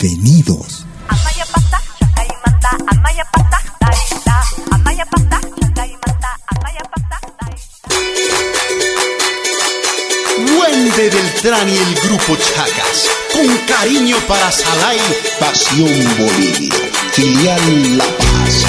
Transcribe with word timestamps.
Bienvenidos. 0.00 0.86
Wendy 10.58 10.90
Beltrán 10.90 11.68
y 11.68 11.76
el 11.76 11.94
grupo 11.96 12.34
Chacas, 12.36 13.10
con 13.34 13.58
cariño 13.66 14.16
para 14.26 14.50
Salay, 14.50 14.98
Pasión 15.38 16.16
Bolivia, 16.18 16.74
filial 17.12 17.98
La 17.98 18.06
Paz. 18.06 18.64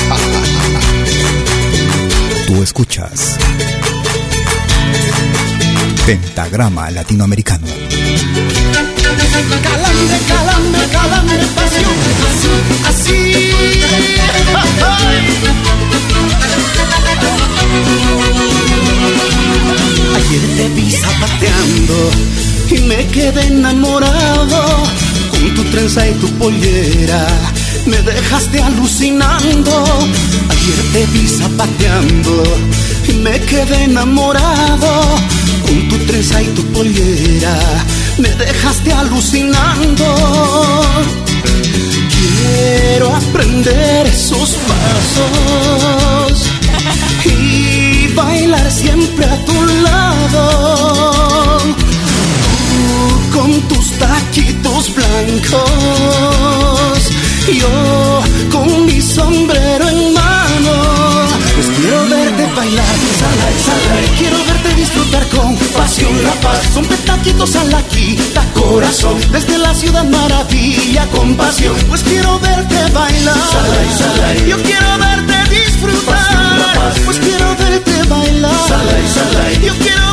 Tú 2.45 2.61
escuchas 2.61 3.37
Pentagrama 6.05 6.91
Latinoamericano. 6.91 7.67
Calambre, 9.49 10.17
calambre, 10.27 10.87
calambre, 10.91 11.37
pasión, 11.55 11.97
así, 12.29 12.49
así. 12.89 13.51
Ayer 20.15 20.41
te 20.57 20.69
vi 20.75 20.91
zapateando 20.91 22.11
y 22.69 22.81
me 22.81 23.07
quedé 23.07 23.47
enamorado 23.47 24.83
con 25.31 25.55
tu 25.55 25.63
trenza 25.65 26.07
y 26.07 26.13
tu 26.13 26.27
pollera. 26.37 27.25
Me 27.87 27.97
dejaste 27.97 28.61
alucinando. 28.61 29.83
Ayer 30.49 30.81
te 30.93 31.05
vi 31.13 31.27
zapateando 31.27 32.43
y 33.07 33.13
me 33.13 33.39
quedé 33.41 33.85
enamorado 33.85 35.17
con 35.65 35.89
tu 35.89 35.97
trenza 36.05 36.43
y 36.43 36.47
tu 36.49 36.63
pollera 36.67 37.57
me 38.17 38.29
dejaste 38.29 38.91
alucinando. 38.91 40.05
Quiero 42.15 43.15
aprender 43.15 44.07
esos 44.07 44.57
pasos 44.69 46.49
y 47.25 48.07
bailar 48.13 48.71
siempre 48.71 49.25
a 49.25 49.45
tu 49.45 49.65
lado. 49.83 51.57
Tú 52.69 53.39
con 53.39 53.61
tus 53.67 53.91
taquitos 53.97 54.93
blancos, 54.95 55.61
yo 57.53 58.21
con 58.51 58.85
mi 58.85 59.01
sombrero 59.01 59.90
la 66.21 66.33
paz. 66.41 66.59
Son 66.73 66.85
petaquitos 66.85 67.55
a 67.55 67.63
la 67.65 67.81
quita 67.83 68.43
corazón. 68.53 69.17
Desde 69.31 69.57
la 69.57 69.73
ciudad 69.73 70.03
maravilla 70.05 71.07
con 71.07 71.35
pasión. 71.35 71.75
Pues 71.89 72.03
quiero 72.03 72.39
verte 72.39 72.75
bailar, 72.93 73.37
salai, 73.51 73.89
salai. 73.97 74.49
Yo 74.49 74.57
quiero 74.63 74.97
verte 74.97 75.55
disfrutar. 75.55 76.93
Pues 77.05 77.19
quiero 77.19 77.55
verte 77.57 78.03
bailar, 78.07 78.51
salai. 78.67 79.61
Yo 79.65 79.73
quiero 79.75 80.10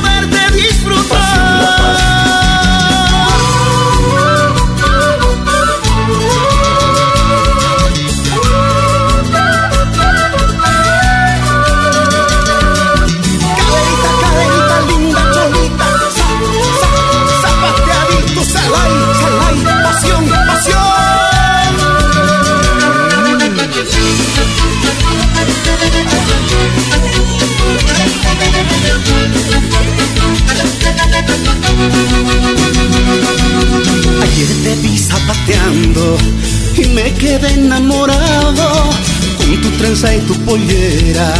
y 36.76 36.88
me 36.88 37.12
quedé 37.14 37.52
enamorado 37.54 38.90
con 39.36 39.60
tu 39.60 39.70
trenza 39.78 40.14
y 40.14 40.20
tu 40.20 40.34
pollera. 40.44 41.34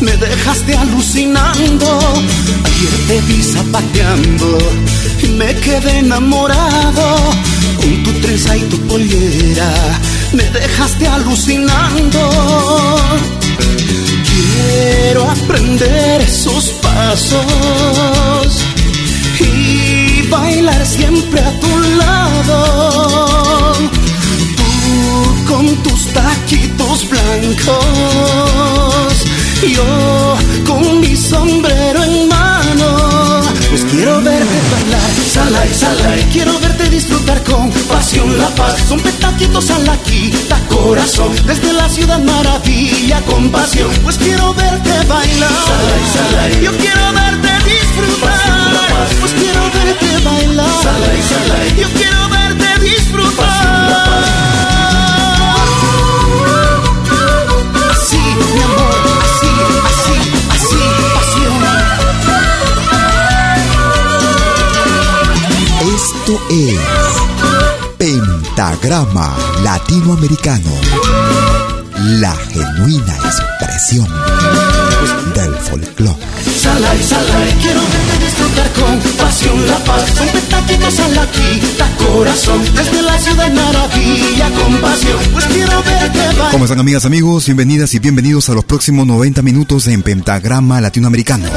Me 0.00 0.16
dejaste 0.16 0.76
alucinando. 0.76 1.98
Ayer 2.64 3.06
te 3.08 3.20
vi 3.22 3.42
zapateando 3.42 4.58
y 5.22 5.26
me 5.28 5.54
quedé 5.56 5.98
enamorado 5.98 7.16
con 7.76 8.02
tu 8.04 8.12
trenza 8.20 8.56
y 8.56 8.62
tu 8.62 8.78
pollera. 8.86 9.72
Me 10.32 10.44
dejaste 10.50 11.06
alucinando. 11.06 12.20
Quiero 14.30 15.30
aprender 15.30 16.20
esos 16.20 16.70
pasos 16.82 17.42
y 19.40 19.95
bailar 20.30 20.86
siempre 20.86 21.40
a 21.40 21.60
tu 21.60 21.78
lado. 21.98 23.72
Tú 24.56 25.44
con 25.52 25.76
tus 25.82 26.12
taquitos 26.12 27.08
blancos, 27.08 27.76
yo 29.62 30.36
con 30.66 31.00
mi 31.00 31.16
sombrero 31.16 32.02
en 32.04 32.28
mano. 32.28 33.42
Pues 33.70 33.84
quiero 33.90 34.22
verte 34.22 34.58
bailar, 34.72 35.10
salai, 35.32 35.74
salai. 35.74 36.22
Quiero 36.32 36.58
verte 36.60 36.88
disfrutar 36.88 37.42
con 37.44 37.70
pasión 37.70 38.38
la 38.38 38.48
paz. 38.50 38.76
Son 38.88 39.00
petaquitos 39.00 39.70
a 39.70 39.78
la 39.80 39.96
quita 39.98 40.58
corazón. 40.68 41.32
Desde 41.46 41.72
la 41.72 41.88
ciudad 41.88 42.20
maravilla 42.20 43.20
con 43.22 43.50
pasión. 43.50 43.90
Pues 44.02 44.16
quiero 44.18 44.54
verte 44.54 44.92
bailar, 45.06 45.50
salai, 45.66 46.04
salai. 46.16 46.62
Yo 46.62 46.72
quiero 46.78 47.12
verte 47.12 47.48
disfrutar. 47.68 49.08
Pues 49.20 49.32
quiero 49.32 49.65
verte 49.86 50.24
bailar. 50.24 50.66
Yo 51.78 51.88
quiero 51.90 52.28
verte 52.28 52.78
disfrutar. 52.80 54.24
Así, 57.90 58.16
mi 58.16 58.62
amor, 58.66 58.96
así, 59.26 59.52
así, 59.90 60.16
así, 60.54 60.82
pasión. 61.14 61.62
Esto 65.94 66.34
es 66.50 66.80
Pentagrama 67.96 69.28
Latinoamericano. 69.62 70.72
La 71.98 72.34
genuina 72.34 73.16
expresión 73.16 74.06
del 75.34 75.54
folclore. 75.56 76.16
Salai, 76.60 77.02
salai, 77.02 77.52
quiero 77.60 77.80
disfrutar 78.24 78.72
con 78.72 79.00
pasión 79.16 79.66
la 79.66 79.78
paz. 79.78 80.04
Son 80.16 80.28
petaquitos 80.28 81.00
a 81.00 81.08
la 81.08 81.26
quita 81.30 81.88
corazón, 81.96 82.62
desde 82.74 83.02
la 83.02 83.18
ciudad 83.18 83.52
maravilla 83.52 84.50
con 84.50 84.76
pasión. 84.80 85.18
Pues 85.32 85.44
quiero 85.46 85.82
verte 85.82 86.18
bailar. 86.18 86.50
¿Cómo 86.50 86.64
están 86.64 86.80
amigas, 86.80 87.04
amigos? 87.04 87.46
Bienvenidas 87.46 87.94
y 87.94 87.98
bienvenidos 87.98 88.48
a 88.50 88.54
los 88.54 88.64
próximos 88.64 89.06
90 89.06 89.42
minutos 89.42 89.86
en 89.86 90.02
Pentagrama 90.02 90.80
Latinoamericano. 90.80 91.48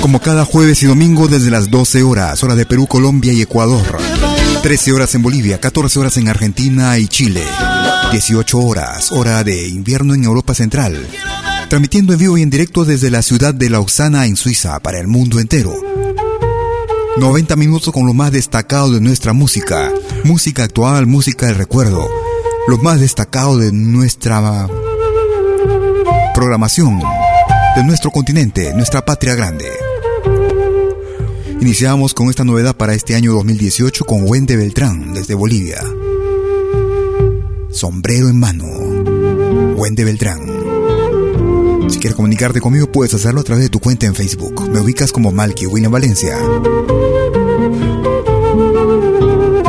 Como 0.00 0.20
cada 0.20 0.44
jueves 0.44 0.82
y 0.82 0.86
domingo 0.86 1.28
desde 1.28 1.50
las 1.50 1.70
12 1.70 2.02
horas, 2.02 2.42
hora 2.42 2.54
de 2.54 2.66
Perú, 2.66 2.86
Colombia 2.86 3.32
y 3.32 3.42
Ecuador. 3.42 3.98
13 4.62 4.92
horas 4.92 5.14
en 5.14 5.22
Bolivia, 5.22 5.58
14 5.58 5.98
horas 5.98 6.16
en 6.16 6.28
Argentina 6.28 6.98
y 6.98 7.08
Chile. 7.08 7.42
18 8.10 8.58
horas, 8.58 9.12
hora 9.12 9.44
de 9.44 9.68
invierno 9.68 10.14
en 10.14 10.24
Europa 10.24 10.54
Central. 10.54 11.06
Transmitiendo 11.68 12.14
en 12.14 12.18
vivo 12.18 12.38
y 12.38 12.42
en 12.42 12.48
directo 12.48 12.86
desde 12.86 13.10
la 13.10 13.20
ciudad 13.20 13.52
de 13.52 13.68
Lausana 13.68 14.24
en 14.24 14.36
Suiza 14.36 14.80
para 14.80 14.98
el 14.98 15.06
mundo 15.06 15.38
entero. 15.40 15.74
90 17.18 17.54
minutos 17.56 17.92
con 17.92 18.06
lo 18.06 18.14
más 18.14 18.32
destacado 18.32 18.92
de 18.92 19.02
nuestra 19.02 19.34
música. 19.34 19.92
Música 20.24 20.64
actual, 20.64 21.06
música 21.06 21.46
del 21.46 21.56
recuerdo. 21.56 22.08
Lo 22.66 22.78
más 22.78 22.98
destacado 22.98 23.58
de 23.58 23.72
nuestra 23.72 24.66
programación. 26.34 27.00
De 27.76 27.84
nuestro 27.84 28.10
continente, 28.10 28.72
nuestra 28.72 29.04
patria 29.04 29.34
grande. 29.34 29.66
Iniciamos 31.60 32.14
con 32.14 32.30
esta 32.30 32.44
novedad 32.44 32.74
para 32.74 32.94
este 32.94 33.14
año 33.14 33.34
2018 33.34 34.06
con 34.06 34.22
Wende 34.22 34.56
Beltrán 34.56 35.12
desde 35.12 35.34
Bolivia. 35.34 35.82
Sombrero 37.70 38.28
en 38.28 38.38
mano. 38.38 38.64
Wende 39.76 40.04
Beltrán. 40.04 40.40
Si 41.88 41.98
quieres 41.98 42.16
comunicarte 42.16 42.60
conmigo 42.60 42.90
puedes 42.90 43.14
hacerlo 43.14 43.40
a 43.40 43.44
través 43.44 43.64
de 43.64 43.70
tu 43.70 43.80
cuenta 43.80 44.06
en 44.06 44.14
Facebook. 44.14 44.68
Me 44.70 44.80
ubicas 44.80 45.12
como 45.12 45.30
Malky 45.32 45.66
William 45.66 45.92
Valencia. 45.92 46.36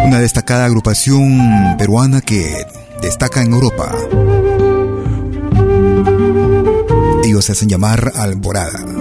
Una 0.05 0.19
destacada 0.19 0.65
agrupación 0.65 1.77
peruana 1.77 2.21
que 2.21 2.65
destaca 3.01 3.41
en 3.41 3.53
Europa. 3.53 3.95
Ellos 7.23 7.45
se 7.45 7.51
hacen 7.51 7.69
llamar 7.69 8.11
Alborada. 8.15 8.98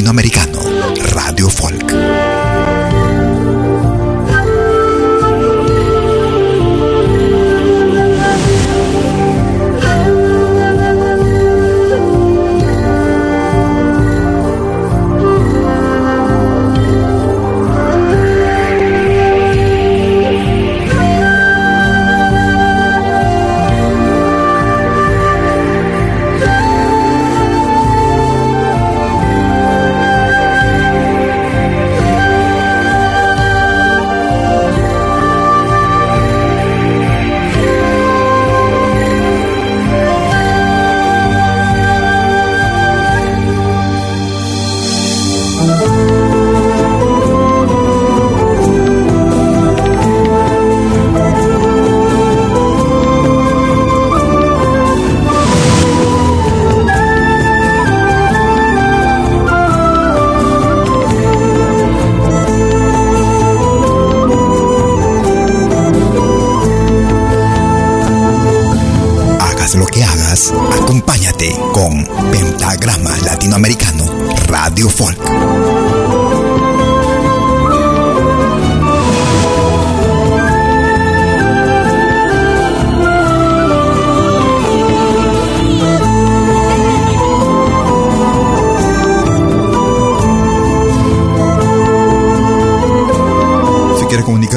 Pentagrama 0.00 0.29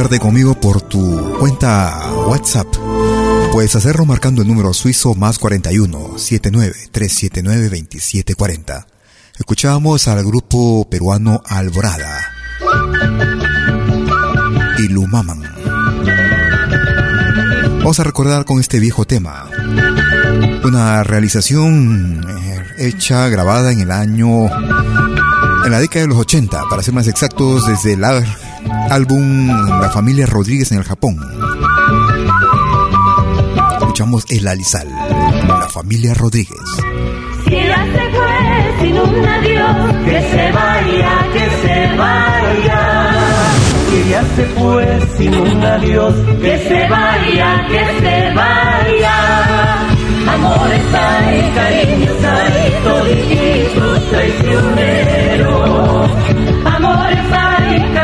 comunicarte 0.04 0.20
conmigo 0.20 0.60
por 0.60 0.82
tu 0.82 1.38
cuenta 1.40 2.12
WhatsApp, 2.28 2.68
puedes 3.54 3.74
hacerlo 3.76 4.06
marcando 4.06 4.42
el 4.42 4.48
número 4.50 4.74
suizo 4.74 5.16
más 5.16 5.40
41 5.40 6.18
79 6.18 6.76
379 6.92 7.64
2740. 7.64 8.88
Escuchamos 9.40 10.08
al 10.10 10.26
grupo 10.26 10.90
peruano 10.90 11.42
Alborada. 11.46 12.20
Y 14.78 14.90
Lumaman. 14.90 15.42
Vamos 17.78 18.00
a 18.00 18.04
recordar 18.04 18.44
con 18.44 18.60
este 18.60 18.80
viejo 18.80 19.06
tema. 19.06 19.46
Una 20.66 21.04
realización 21.04 22.26
eh, 22.28 22.88
hecha, 22.88 23.30
grabada 23.30 23.72
en 23.72 23.82
el 23.82 23.92
año 23.92 24.48
En 25.66 25.72
la 25.72 25.80
década 25.80 26.02
de 26.02 26.08
los 26.08 26.18
80, 26.18 26.64
para 26.70 26.84
ser 26.84 26.94
más 26.94 27.08
exactos, 27.08 27.68
desde 27.68 27.94
el 27.94 28.04
álbum 28.94 29.48
La 29.82 29.90
familia 29.90 30.28
Rodríguez 30.28 30.72
en 30.72 30.78
el 30.78 30.84
Japón. 30.84 31.18
Escuchamos 33.80 34.24
El 34.30 34.48
Alizal, 34.48 34.88
la 34.88 35.68
familia 35.68 36.14
Rodríguez. 36.14 36.60
Si 37.44 37.56
ella 37.56 37.84
se 37.92 38.10
fue 38.12 38.76
sin 38.82 39.00
un 39.00 39.28
adiós, 39.28 39.96
que 40.06 40.22
se 40.32 40.52
vaya, 40.52 41.28
que 41.34 41.50
se 41.62 41.98
vaya. 41.98 42.82
Si 43.90 43.96
ella 43.96 44.24
se 44.36 44.46
fue 44.46 44.86
sin 45.18 45.34
un 45.36 45.64
adiós, 45.64 46.14
que 46.40 46.60
se 46.60 46.88
vaya, 46.88 47.66
que 47.68 47.84
se 48.00 48.32
vaya. 48.36 49.18
Amores 50.34 50.94
hay, 50.94 51.52
cariños 51.56 52.24
hay, 52.24 52.72
todititos 52.84 54.10
traicioneros. 54.10 56.12
Amores 56.66 57.32
hay, 57.32 57.53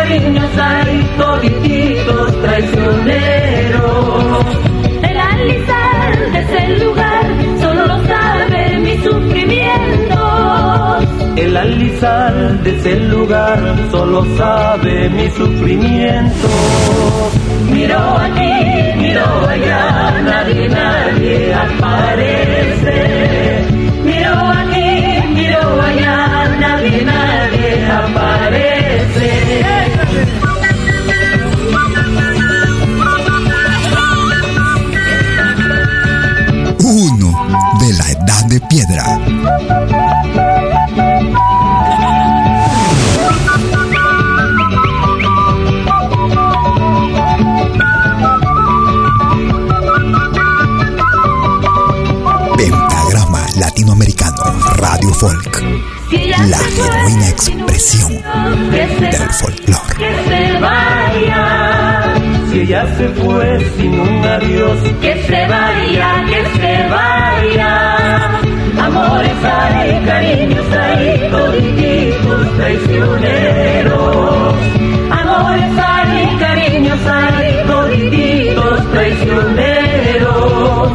cariños 0.09 0.49
hay, 0.57 1.07
todititos 1.17 2.41
traicioneros. 2.41 4.45
El 5.03 5.17
alisar 5.17 6.31
de 6.31 6.39
ese 6.39 6.67
lugar 6.83 7.25
solo 7.61 7.85
lo 7.85 8.03
sabe 8.07 8.79
mi 8.79 8.97
sufrimiento. 9.03 10.17
El 11.35 11.55
alisar 11.55 12.33
de 12.63 12.75
ese 12.77 12.95
lugar 13.01 13.59
solo 13.91 14.25
sabe 14.35 15.09
mi 15.09 15.29
sufrimiento. 15.29 16.49
Miro 17.71 17.99
aquí, 18.17 18.51
miro 18.97 19.47
allá, 19.47 20.11
nadie, 20.23 20.69
nadie 20.69 21.53
aparece. 21.53 22.97
Miro 24.03 24.33
aquí, 24.59 25.21
miro 25.35 25.81
allá, 25.81 26.17
nadie, 26.59 27.05
nadie 27.05 27.85
aparece. 27.91 29.78
De 38.49 38.59
piedra. 38.61 39.03
Pentagrama 52.57 53.45
Latinoamericano 53.59 54.35
Radio 54.77 55.13
Folk. 55.13 55.63
La 56.47 56.57
genuina 56.57 57.29
expresión 57.29 58.13
del 58.71 59.29
folclore. 59.33 59.95
Que 59.97 60.11
se 60.27 60.59
vaya, 60.59 62.15
Si 62.51 62.59
ella 62.61 62.97
se 62.97 63.09
fue 63.09 63.71
sin 63.77 63.99
un 63.99 64.25
adiós, 64.25 64.79
que 65.01 65.23
se 65.27 65.47
vaya, 65.47 66.25
que 66.25 66.59
se 66.59 66.89
vaya. 66.89 67.08
Hay, 69.41 70.05
cariños 70.05 70.65
hay, 70.73 71.29
todititos 71.31 72.57
traicioneros. 72.57 74.55
Amores 75.11 75.77
hay, 75.77 76.37
cariños 76.39 76.99
hay, 77.07 77.67
todititos 77.67 78.91
traicioneros. 78.91 80.89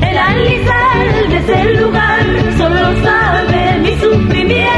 El 0.00 0.18
alisal 0.18 1.28
de 1.28 1.36
ese 1.38 1.64
lugar 1.80 2.24
solo 2.56 3.02
sabe 3.04 3.78
mi 3.80 3.94
sufrimiento. 3.96 4.72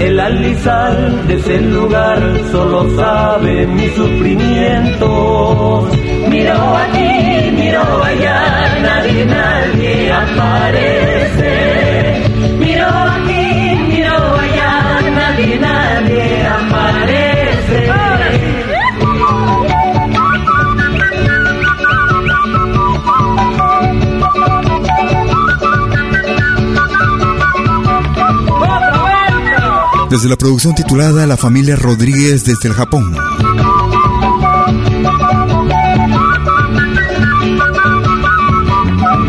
el 0.00 0.20
alisal 0.20 1.26
de 1.28 1.34
ese 1.34 1.60
lugar 1.60 2.20
solo 2.50 2.96
sabe 2.96 3.66
mi 3.66 3.88
sufrimiento. 3.90 5.88
Miro 6.28 6.76
aquí, 6.76 7.50
miro 7.52 7.82
allá, 8.02 8.42
nadie, 8.82 9.24
nadie 9.24 10.12
aparece. 10.12 11.43
Desde 30.10 30.28
la 30.28 30.36
producción 30.36 30.74
titulada 30.74 31.26
La 31.26 31.36
familia 31.36 31.76
Rodríguez 31.76 32.44
desde 32.44 32.68
el 32.68 32.74
Japón. 32.74 33.14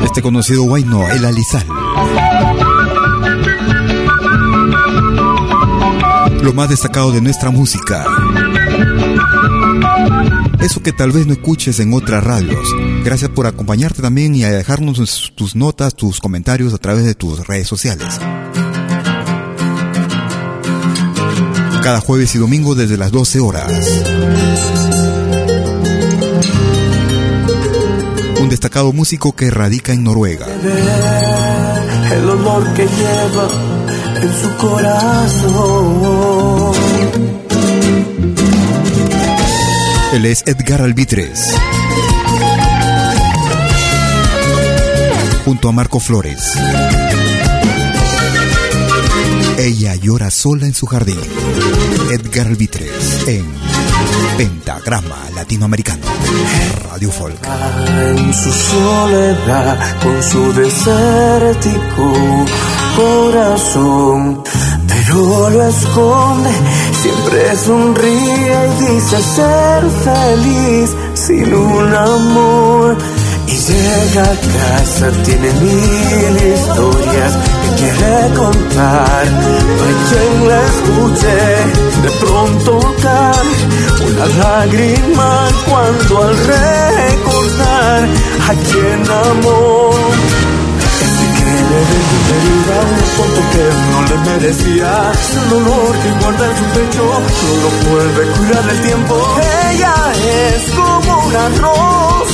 Este 0.03 0.21
conocido 0.21 0.63
guayno, 0.63 1.09
el 1.09 1.25
alizal. 1.25 1.65
Lo 6.45 6.53
más 6.53 6.69
destacado 6.69 7.11
de 7.11 7.19
nuestra 7.21 7.49
música. 7.49 8.05
Eso 10.61 10.81
que 10.81 10.93
tal 10.93 11.11
vez 11.11 11.25
no 11.27 11.33
escuches 11.33 11.79
en 11.79 11.93
otras 11.93 12.23
radios. 12.23 12.67
Gracias 13.03 13.29
por 13.31 13.45
acompañarte 13.47 14.01
también 14.01 14.35
y 14.35 14.41
dejarnos 14.43 14.97
tus- 14.97 15.33
tus 15.35 15.55
notas, 15.55 15.95
tus 15.95 16.19
comentarios 16.21 16.73
a 16.73 16.77
través 16.77 17.03
de 17.05 17.15
tus 17.15 17.45
redes 17.47 17.67
sociales. 17.67 18.19
Cada 21.83 21.99
jueves 21.99 22.33
y 22.35 22.37
domingo 22.39 22.73
desde 22.75 22.97
las 22.97 23.11
12 23.11 23.39
horas. 23.39 23.71
Un 28.39 28.49
destacado 28.49 28.93
músico 28.93 29.35
que 29.35 29.49
radica 29.51 29.93
en 29.93 30.03
Noruega. 30.03 30.45
El 32.11 32.29
olor 32.29 32.71
que 32.73 32.83
lleva 32.83 33.47
en 34.21 34.33
su 34.41 34.57
corazón. 34.57 36.05
Él 40.13 40.25
es 40.25 40.43
Edgar 40.45 40.81
Albitres. 40.81 41.53
Junto 45.43 45.69
a 45.69 45.71
Marco 45.71 45.99
Flores. 45.99 46.53
Ella 49.57 49.95
llora 49.95 50.31
sola 50.31 50.65
en 50.65 50.73
su 50.73 50.85
jardín. 50.85 51.19
Edgar 52.11 52.47
Albitres 52.47 53.27
en 53.27 53.45
Pentagrama 54.37 55.17
Latinoamericano. 55.35 56.05
Radio 56.89 57.11
Folk. 57.11 57.45
En 57.97 58.33
su 58.33 58.51
soledad, 58.51 59.99
con 60.01 60.23
su 60.23 60.53
desértico 60.53 62.45
corazón, 62.95 64.41
pero 64.87 65.49
lo 65.49 65.67
esconde, 65.67 66.49
siempre 67.01 67.55
sonríe 67.57 68.57
y 68.67 68.93
dice 68.93 69.21
ser 69.21 69.83
feliz 70.03 70.95
sin 71.13 71.53
un 71.53 71.93
amor. 71.93 72.97
Y 73.47 73.57
llega 73.57 74.23
a 74.23 74.35
casa, 74.57 75.11
tiene 75.23 75.51
mil 75.53 76.53
historias 76.53 77.33
que 77.61 77.69
quiere 77.79 78.33
contar. 78.35 79.25
No 79.77 79.83
hay 79.85 79.97
quien 80.09 80.47
la 80.49 80.59
escuche, 80.71 81.37
de 82.03 82.11
pronto 82.25 82.71
cae 83.03 83.85
una 84.07 84.25
lágrima 84.43 85.47
cuando 85.69 86.23
al 86.23 86.37
recordar 86.37 88.09
a 88.49 88.53
quien 88.67 88.99
amó. 89.11 90.04
Dejó 91.91 92.15
una 92.21 92.33
herida, 92.37 92.77
un 92.91 93.03
tonto 93.17 93.41
que 93.51 93.65
no 93.91 93.99
le 94.09 94.17
merecía. 94.29 94.91
El 95.41 95.49
dolor 95.49 95.91
que 96.01 96.09
guarda 96.21 96.45
en 96.49 96.55
su 96.57 96.65
pecho, 96.75 97.03
no 97.43 97.51
lo 97.63 97.69
puede 97.85 98.21
curar 98.33 98.65
el 98.69 98.79
tiempo. 98.81 99.15
Ella 99.71 99.95
es 100.53 100.61
como 100.71 101.11
una 101.27 101.49
rosa 101.49 102.24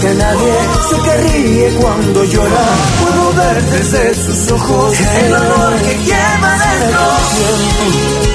que 0.00 0.14
nadie, 0.14 0.54
sé 0.88 0.96
que 1.04 1.16
ríe 1.16 1.68
cuando 1.80 2.24
llora. 2.24 2.64
Puedo 3.00 3.32
ver 3.34 3.64
desde 3.64 4.14
sus 4.14 4.52
ojos 4.52 4.94
el 5.00 5.34
olor 5.34 5.74
que 5.82 5.94
lleva 6.08 6.50
dentro. 6.64 7.04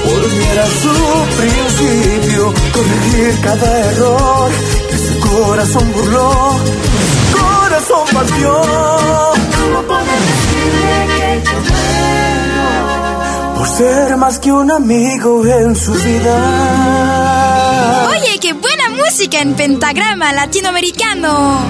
Volver 0.04 0.58
a 0.60 0.66
su 0.82 0.94
principio, 1.40 2.54
corregir 2.72 3.40
cada 3.42 3.78
error 3.90 4.50
que 4.90 4.98
su 4.98 5.14
corazón 5.20 5.92
burló, 5.92 6.30
su 7.30 7.38
corazón 7.38 8.04
partió. 8.12 8.52
¿Cómo 9.56 9.98
decirle 9.98 10.98
que 11.16 11.42
yo 11.44 11.58
por 13.56 13.68
ser 13.68 14.16
más 14.16 14.38
que 14.38 14.52
un 14.52 14.70
amigo 14.70 15.46
en 15.46 15.74
su 15.74 15.92
vida. 15.92 16.36
Oye, 18.10 18.38
qué 18.40 18.52
buena 18.52 18.73
música 19.14 19.40
en 19.40 19.54
pentagrama 19.54 20.32
latinoamericano. 20.32 21.60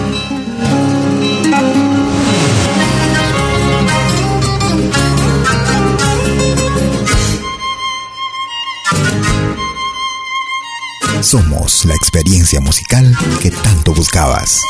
Somos 11.20 11.84
la 11.84 11.94
experiencia 11.94 12.62
musical 12.62 13.14
que 13.42 13.50
tanto 13.50 13.92
buscabas. 13.92 14.62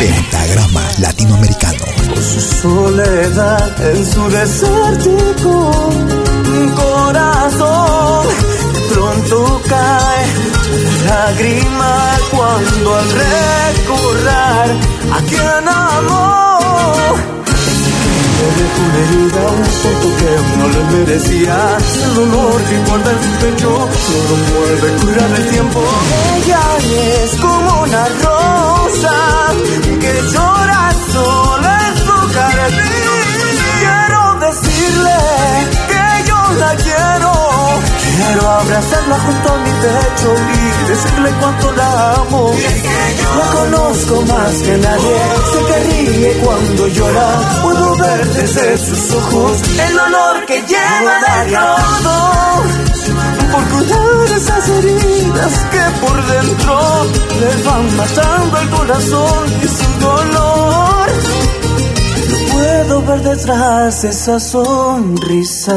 Pentagrama 0.00 0.88
Latinoamericano. 0.98 1.97
Su 2.22 2.40
soledad 2.40 3.92
en 3.92 4.06
su 4.06 4.28
desértico 4.28 5.90
corazón 6.74 8.26
pronto 8.92 9.60
cae 9.68 10.26
lágrima 11.06 12.18
cuando 12.30 12.96
al 12.96 13.08
recordar 13.10 14.68
a 15.12 15.20
quien 15.28 15.68
amó 15.68 16.58
una 18.78 18.98
herida, 18.98 19.42
un 19.48 19.64
tonto 19.82 20.08
que 20.18 20.32
no 20.58 20.68
le 20.68 20.82
merecía. 20.98 21.76
El 22.04 22.14
dolor 22.14 22.62
que 22.62 22.78
guarda 22.88 23.10
en 23.10 23.20
su 23.22 23.30
pecho 23.44 23.70
no 23.70 24.18
lo 24.28 24.36
puede 24.50 24.88
curar 25.00 25.30
el 25.38 25.48
tiempo. 25.48 25.80
Ella 26.36 26.62
es 27.22 27.30
como 27.40 27.82
una 27.82 28.08
rosa 28.08 29.16
que 30.00 30.12
llora 30.32 30.94
sola. 31.12 31.47
Quiero 33.80 34.22
decirle 34.46 35.16
que 35.88 36.28
yo 36.28 36.38
la 36.58 36.74
quiero 36.76 37.38
Quiero 38.18 38.48
abrazarla 38.48 39.18
junto 39.20 39.52
a 39.52 39.56
mi 39.58 39.70
pecho 39.70 40.34
y 40.54 40.88
decirle 40.88 41.30
cuánto 41.40 41.72
la 41.72 42.14
amo. 42.14 42.52
La 43.38 43.46
conozco 43.52 44.22
más 44.22 44.54
que 44.62 44.76
nadie, 44.76 45.16
sé 45.52 45.58
que 45.68 45.78
ríe 45.88 46.32
cuando 46.44 46.88
llora. 46.88 47.28
Puedo 47.62 47.96
ver 47.96 48.26
desde 48.28 48.78
sus 48.78 49.14
ojos 49.14 49.62
el 49.62 49.94
dolor 49.94 50.46
que 50.46 50.62
lleva 50.62 51.14
dentro. 51.44 51.60
Por 53.52 53.64
cuidar 53.68 54.36
esas 54.36 54.68
heridas 54.68 55.52
que 55.70 56.06
por 56.06 56.26
dentro 56.26 57.06
le 57.40 57.62
van 57.62 57.96
matando 57.96 58.58
el 58.58 58.70
corazón 58.70 59.44
y 59.62 59.68
su 59.68 60.00
dolor. 60.00 61.47
Puedo 62.58 63.02
ver 63.02 63.20
detrás 63.22 64.04
esa 64.04 64.40
sonrisa. 64.40 65.76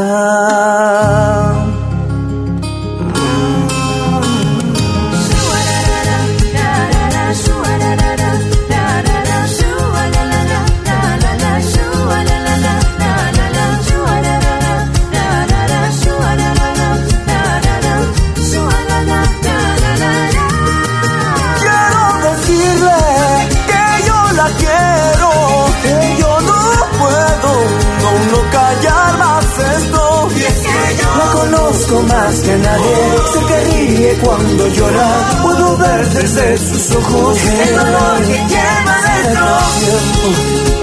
Nadie. 32.57 32.95
Sé 33.33 33.39
que 33.47 33.59
ríe 33.71 34.13
cuando 34.23 34.67
llora. 34.67 35.39
Puedo 35.43 35.77
ver 35.77 36.09
desde 36.09 36.57
sus 36.57 36.95
ojos 36.95 37.37
el 37.43 37.75
dolor 37.75 38.17
que 38.27 38.37
lleva 38.51 38.95
dentro. 39.23 39.51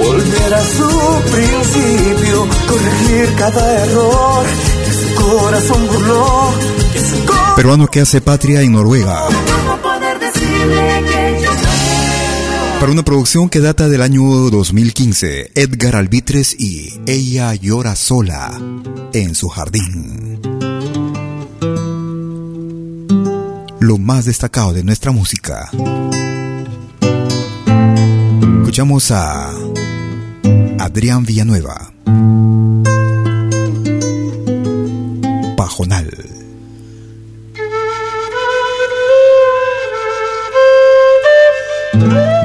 Volver 0.04 0.54
a 0.54 0.64
su 0.64 1.22
principio, 1.32 2.46
corregir 2.68 3.34
cada 3.36 3.84
error 3.84 4.46
que 4.84 4.92
su 4.92 5.14
corazón 5.22 5.86
burló. 5.88 6.52
Peruano 7.56 7.86
que 7.88 8.00
hace 8.00 8.20
patria 8.20 8.62
en 8.62 8.72
Noruega. 8.72 9.26
Para 12.80 12.92
una 12.92 13.02
producción 13.02 13.48
que 13.48 13.58
data 13.58 13.88
del 13.88 14.02
año 14.02 14.22
2015, 14.22 15.50
Edgar 15.56 15.96
Albitres 15.96 16.54
y 16.56 17.00
Ella 17.06 17.52
llora 17.54 17.96
sola 17.96 18.56
en 19.12 19.34
su 19.34 19.48
jardín. 19.48 20.17
Lo 23.80 23.98
más 23.98 24.24
destacado 24.24 24.72
de 24.72 24.82
nuestra 24.82 25.12
música. 25.12 25.70
Escuchamos 28.58 29.10
a 29.10 29.50
Adrián 30.78 31.24
Villanueva. 31.24 31.92
Pajonal. 35.56 36.10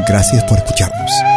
Gracias 0.08 0.44
por 0.46 0.58
escucharnos. 0.58 1.33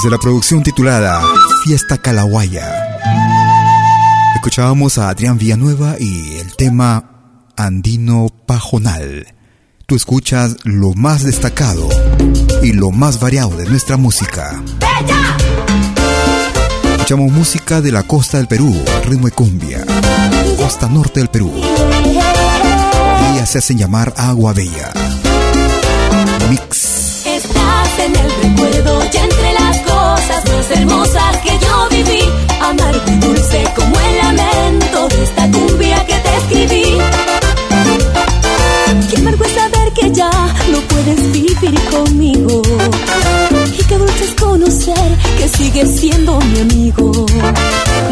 Desde 0.00 0.12
la 0.12 0.18
producción 0.18 0.62
titulada 0.62 1.22
Fiesta 1.62 1.98
Calahuaya, 1.98 2.72
escuchábamos 4.34 4.96
a 4.96 5.10
Adrián 5.10 5.36
Villanueva 5.36 5.96
y 6.00 6.38
el 6.38 6.56
tema 6.56 7.50
Andino 7.54 8.28
Pajonal. 8.46 9.26
Tú 9.84 9.96
escuchas 9.96 10.56
lo 10.64 10.94
más 10.94 11.22
destacado 11.22 11.86
y 12.62 12.72
lo 12.72 12.92
más 12.92 13.20
variado 13.20 13.58
de 13.58 13.66
nuestra 13.68 13.98
música. 13.98 14.62
Escuchamos 16.92 17.30
música 17.30 17.82
de 17.82 17.92
la 17.92 18.02
costa 18.02 18.38
del 18.38 18.48
Perú, 18.48 18.74
ritmo 19.04 19.28
y 19.28 19.32
cumbia, 19.32 19.84
costa 20.56 20.88
norte 20.88 21.20
del 21.20 21.28
Perú. 21.28 21.52
Ellas 23.34 23.50
se 23.50 23.58
hacen 23.58 23.76
llamar 23.76 24.14
Agua 24.16 24.54
Bella. 24.54 24.94
Mix. 26.48 26.89
Más 30.70 30.78
hermosas 30.78 31.36
que 31.38 31.58
yo 31.58 31.88
viví. 31.90 32.22
Amargo 32.62 33.02
y 33.06 33.16
dulce 33.16 33.64
como 33.76 33.98
el 33.98 34.16
lamento 34.18 35.08
de 35.08 35.24
esta 35.24 35.50
cumbia 35.50 36.06
que 36.06 36.14
te 36.14 36.36
escribí. 36.36 36.98
Qué 39.10 39.16
amargo 39.16 39.44
es 39.44 39.52
saber 39.52 39.92
que 39.92 40.10
ya 40.12 40.30
no 40.70 40.80
puedes 40.88 41.32
vivir 41.32 41.80
conmigo. 41.90 42.62
Y 43.78 43.84
qué 43.84 43.98
dulce 43.98 44.24
es 44.24 44.34
conocer 44.34 45.18
que 45.38 45.48
sigues 45.48 46.00
siendo 46.00 46.38
mi 46.38 46.60
amigo. 46.60 47.10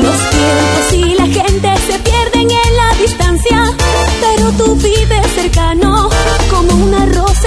Los 0.03 0.19
tiempos 0.31 0.93
y 0.93 1.15
la 1.15 1.27
gente 1.27 1.69
se 1.89 1.99
pierden 1.99 2.49
en 2.51 2.77
la 2.77 2.95
distancia, 3.01 3.77
pero 4.21 4.53
tú 4.53 4.75
vives 4.77 5.27
cercano 5.35 6.09
como 6.51 6.85
una 6.85 7.07
rosa 7.07 7.38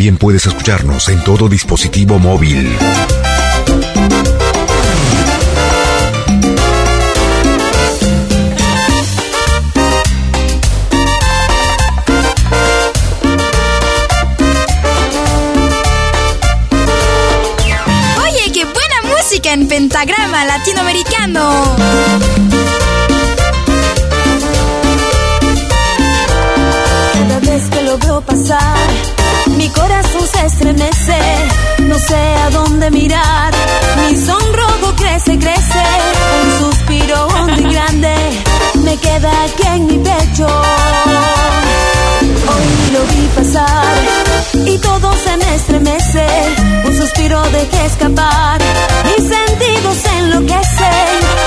también 0.00 0.16
puedes 0.16 0.46
escucharnos 0.46 1.10
en 1.10 1.22
todo 1.24 1.46
dispositivo 1.46 2.18
móvil. 2.18 2.74
Oye, 18.22 18.52
qué 18.54 18.64
buena 18.64 19.02
música 19.14 19.52
en 19.52 19.68
pentagrama 19.68 20.46
latinoamericano. 20.46 21.59
Mirar. 32.90 33.52
Mi 33.96 34.16
sonrojo 34.16 34.94
crece, 34.96 35.38
crece. 35.38 35.82
Un 36.42 36.58
suspiro 36.58 37.26
hondo 37.26 37.60
y 37.60 37.72
grande 37.72 38.14
me 38.84 38.96
queda 38.96 39.30
aquí 39.44 39.62
en 39.66 39.86
mi 39.86 39.98
pecho. 39.98 40.46
Hoy 42.52 42.92
lo 42.92 43.02
vi 43.12 43.28
pasar 43.36 43.94
y 44.66 44.78
todo 44.78 45.12
se 45.24 45.36
me 45.36 45.54
estremece. 45.54 46.26
Un 46.84 46.96
suspiro 46.96 47.42
dejé 47.50 47.86
escapar. 47.86 48.60
Mis 49.04 49.28
sentidos 49.28 49.96
se 49.96 50.18
enloquecen. 50.18 51.39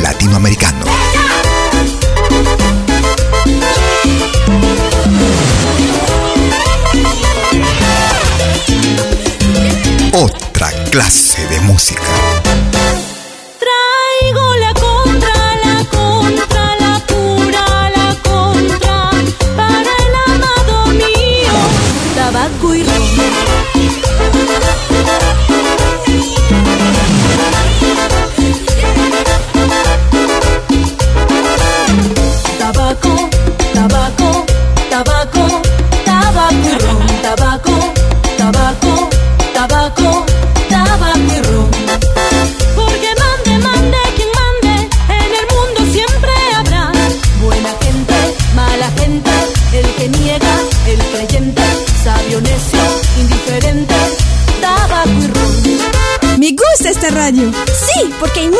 Latinoamericano. 0.00 0.86
Otra 10.14 10.70
clase 10.90 11.46
de 11.48 11.60
música. 11.60 12.41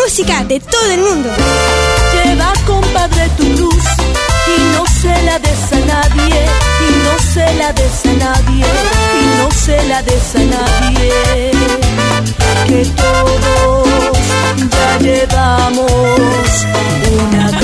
Música 0.04 0.44
de 0.44 0.58
todo 0.60 0.90
el 0.90 1.00
mundo. 1.00 1.28
Lleva, 2.12 2.52
compadre, 2.66 3.28
tu 3.36 3.44
cruz 3.54 3.84
y 4.54 4.60
no 4.74 4.84
se 5.00 5.22
la 5.22 5.38
des 5.38 5.72
a 5.72 5.78
nadie, 5.86 6.46
y 6.86 6.90
no 7.04 7.14
se 7.32 7.54
la 7.54 7.72
des 7.72 8.06
a 8.06 8.12
nadie, 8.24 8.66
y 9.20 9.24
no 9.38 9.50
se 9.50 9.82
la 9.88 10.02
des 10.02 10.34
a 10.34 10.44
nadie. 10.56 11.52
Que 12.66 12.84
todos 12.96 14.18
ya 14.70 14.98
llevamos 14.98 16.50
una 17.22 17.61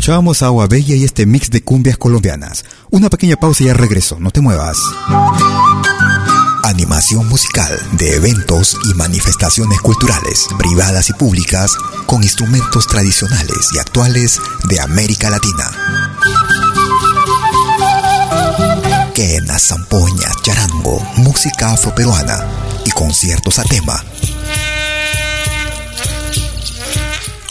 Escuchábamos 0.00 0.42
Agua 0.42 0.66
Bella 0.66 0.94
y 0.94 1.04
este 1.04 1.26
mix 1.26 1.50
de 1.50 1.62
cumbias 1.62 1.98
colombianas. 1.98 2.64
Una 2.88 3.10
pequeña 3.10 3.36
pausa 3.36 3.64
y 3.64 3.66
ya 3.66 3.74
regreso, 3.74 4.16
no 4.18 4.30
te 4.30 4.40
muevas. 4.40 4.78
Animación 6.64 7.28
musical 7.28 7.78
de 7.98 8.16
eventos 8.16 8.78
y 8.90 8.94
manifestaciones 8.94 9.78
culturales, 9.80 10.46
privadas 10.56 11.10
y 11.10 11.12
públicas, 11.12 11.76
con 12.06 12.22
instrumentos 12.22 12.86
tradicionales 12.86 13.68
y 13.74 13.78
actuales 13.78 14.40
de 14.70 14.80
América 14.80 15.28
Latina. 15.28 15.70
Quena, 19.14 19.58
zampoña, 19.58 20.30
charango, 20.42 20.98
música 21.18 21.74
afroperuana 21.74 22.48
y 22.86 22.90
conciertos 22.92 23.58
a 23.58 23.64
tema 23.64 24.02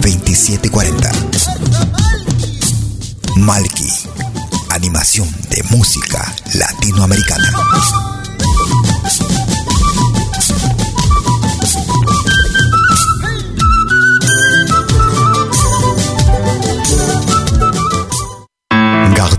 2740. 0.00 1.10
Malky, 3.36 3.92
animación 4.70 5.28
de 5.50 5.62
música 5.70 6.34
latinoamericana. 6.54 7.52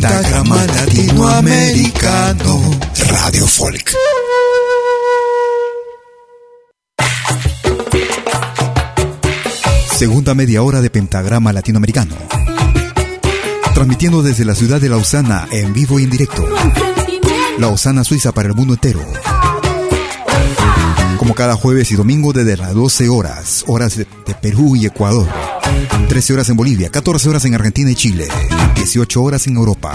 Pentagrama 0.00 0.64
Latinoamericano 0.64 2.78
Folk. 3.48 3.96
Segunda 9.96 10.36
media 10.36 10.62
hora 10.62 10.80
de 10.80 10.90
Pentagrama 10.90 11.52
Latinoamericano. 11.52 12.14
Transmitiendo 13.74 14.22
desde 14.22 14.44
la 14.44 14.54
ciudad 14.54 14.80
de 14.80 14.88
Lausana 14.88 15.48
en 15.50 15.72
vivo 15.72 15.98
y 15.98 16.04
en 16.04 16.10
directo. 16.10 16.46
Lausana, 17.58 18.04
Suiza 18.04 18.30
para 18.30 18.50
el 18.50 18.54
mundo 18.54 18.74
entero. 18.74 19.00
Como 21.18 21.34
cada 21.34 21.56
jueves 21.56 21.90
y 21.90 21.96
domingo 21.96 22.32
desde 22.32 22.56
las 22.56 22.72
12 22.72 23.08
horas, 23.08 23.64
horas 23.66 23.96
de 23.96 24.34
Perú 24.40 24.76
y 24.76 24.86
Ecuador. 24.86 25.26
13 26.08 26.32
horas 26.32 26.48
en 26.48 26.56
Bolivia, 26.56 26.90
14 26.90 27.28
horas 27.28 27.44
en 27.44 27.54
Argentina 27.54 27.90
y 27.90 27.94
Chile, 27.94 28.28
18 28.74 29.22
horas 29.22 29.46
en 29.46 29.56
Europa. 29.56 29.94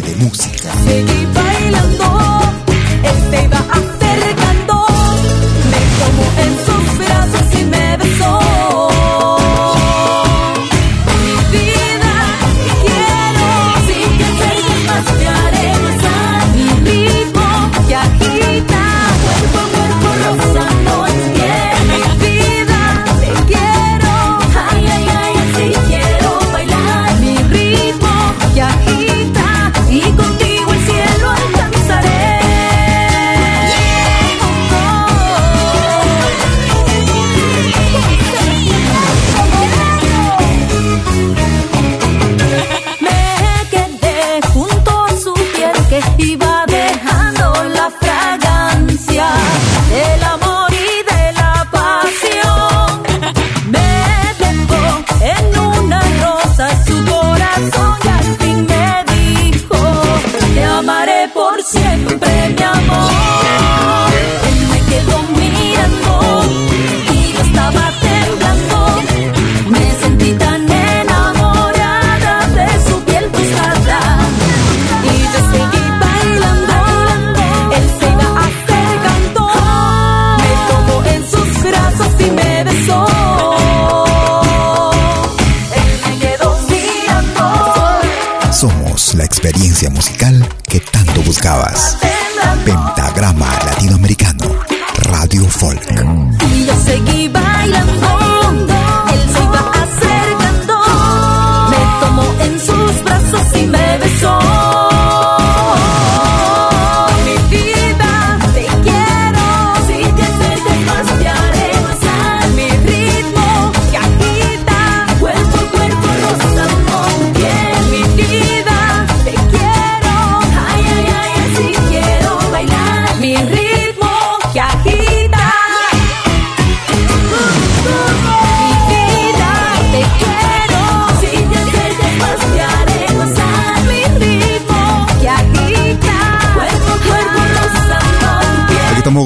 De 0.00 0.16
música. 0.16 0.72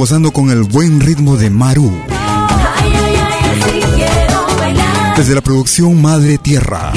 Gozando 0.07 0.31
con 0.31 0.53
el 0.53 0.63
buen 0.63 1.01
ritmo 1.01 1.37
de 1.37 1.51
Maru. 1.51 1.93
Desde 5.17 5.35
la 5.35 5.41
producción 5.41 6.01
Madre 6.01 6.39
Tierra. 6.39 6.93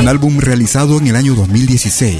Un 0.00 0.08
álbum 0.08 0.38
realizado 0.38 0.96
en 0.96 1.08
el 1.08 1.16
año 1.16 1.34
2016. 1.34 2.16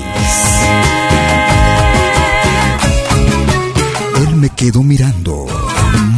Él 4.19 4.37
me 4.37 4.51
quedó 4.51 4.83
mirando. 4.83 5.47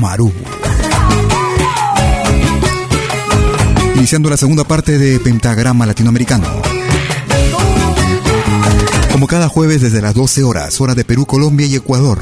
Maru. 0.00 0.32
Iniciando 3.94 4.30
la 4.30 4.36
segunda 4.36 4.64
parte 4.64 4.98
de 4.98 5.20
Pentagrama 5.20 5.86
Latinoamericano. 5.86 6.48
Como 9.12 9.28
cada 9.28 9.48
jueves 9.48 9.80
desde 9.80 10.02
las 10.02 10.14
12 10.14 10.42
horas, 10.42 10.80
hora 10.80 10.96
de 10.96 11.05
Perú, 11.05 11.24
Colombia 11.24 11.68
y 11.68 11.76
Ecuador. 11.76 12.18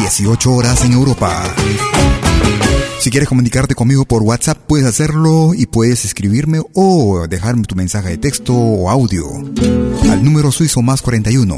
18 0.00 0.52
horas 0.52 0.84
en 0.84 0.92
Europa. 0.92 1.42
Si 3.00 3.10
quieres 3.10 3.28
comunicarte 3.28 3.74
conmigo 3.74 4.04
por 4.04 4.22
WhatsApp, 4.22 4.58
puedes 4.66 4.86
hacerlo 4.86 5.52
y 5.54 5.66
puedes 5.66 6.04
escribirme 6.04 6.60
o 6.74 7.26
dejarme 7.28 7.64
tu 7.64 7.74
mensaje 7.74 8.10
de 8.10 8.18
texto 8.18 8.54
o 8.54 8.90
audio 8.90 9.26
al 10.10 10.24
número 10.24 10.50
suizo 10.52 10.82
más 10.82 11.02
41 11.02 11.56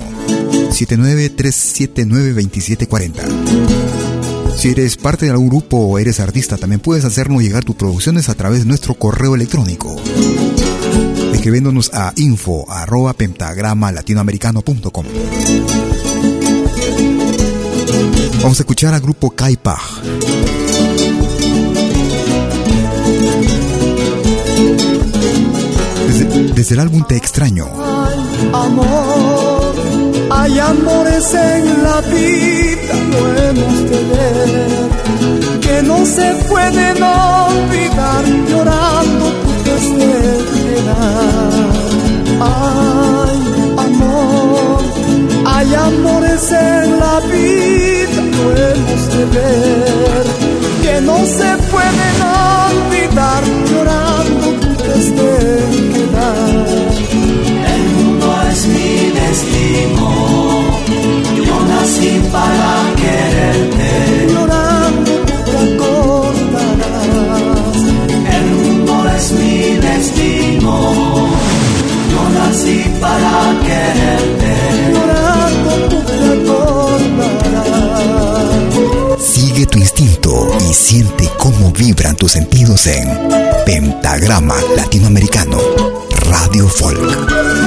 79379 0.71 2.29
2740. 2.33 3.23
Si 4.57 4.71
eres 4.71 4.97
parte 4.97 5.27
de 5.27 5.33
algún 5.33 5.49
grupo 5.49 5.77
o 5.77 5.99
eres 5.99 6.21
artista, 6.21 6.57
también 6.57 6.81
puedes 6.81 7.05
hacernos 7.05 7.43
llegar 7.43 7.65
tus 7.65 7.77
producciones 7.77 8.29
a 8.29 8.35
través 8.35 8.61
de 8.61 8.67
nuestro 8.67 8.95
correo 8.95 9.35
electrónico. 9.35 9.95
Escribiéndonos 11.33 11.93
a 11.95 12.13
info 12.17 12.69
arroba 12.69 13.13
pentagrama 13.13 13.93
latinoamericano.com. 13.93 15.07
Vamos 18.43 18.59
a 18.59 18.63
escuchar 18.63 18.95
al 18.95 19.01
grupo 19.01 19.31
Kaipaj. 19.31 19.81
Desde, 26.07 26.25
desde 26.55 26.75
el 26.75 26.81
álbum 26.81 27.05
Te 27.07 27.17
extraño. 27.17 27.67
amor. 28.53 29.75
Hay 30.31 30.59
amores 30.59 31.35
en 31.35 31.83
la 31.83 32.01
vida, 32.03 32.95
no 33.11 33.19
hemos 33.43 33.91
de 33.91 34.05
ver, 34.13 35.61
que 35.61 35.83
no 35.83 36.05
se 36.05 36.35
pueden 36.49 37.03
olvidar 37.03 38.25
llorando 38.51 39.25
tu 39.43 39.51
tristeza. 39.65 40.97
Ay, 42.41 43.39
amor, 43.79 44.83
hay 45.47 45.75
amores 45.75 46.53
en 46.53 46.99
la 47.01 47.21
vida, 47.21 47.88
que 49.19 51.01
no 51.01 51.17
se 51.27 51.57
pueden 51.73 52.23
olvidar 52.71 53.43
llorando 53.69 54.47
tú 54.61 54.69
desde 54.85 55.31
quedar. 55.93 56.67
El 57.75 57.83
mundo 57.97 58.27
es 58.53 58.61
mi 58.67 58.93
destino, 59.21 60.09
yo 61.35 61.57
nací 61.67 62.13
para 62.31 62.73
quererte. 62.95 63.91
Llorando 64.33 65.13
te 65.47 65.57
acordarás. 65.67 66.99
El 68.37 68.47
mundo 68.55 68.93
es 69.17 69.25
mi 69.33 69.59
destino, 69.79 70.75
yo 72.13 72.23
nací 72.39 72.79
para 73.01 73.35
quererte. 73.67 74.38
Tu 79.69 79.79
instinto 79.79 80.49
y 80.69 80.73
siente 80.73 81.31
cómo 81.39 81.71
vibran 81.73 82.17
tus 82.17 82.33
sentidos 82.33 82.87
en 82.87 83.09
Pentagrama 83.65 84.57
Latinoamericano, 84.77 85.59
Radio 86.31 86.69
Folk. 86.69 87.59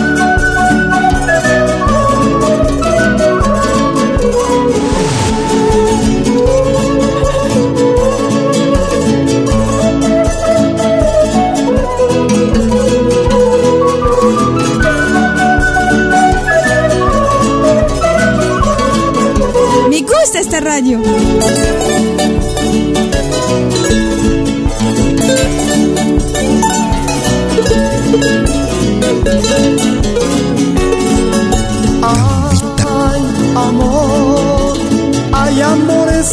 radio. 20.61 21.80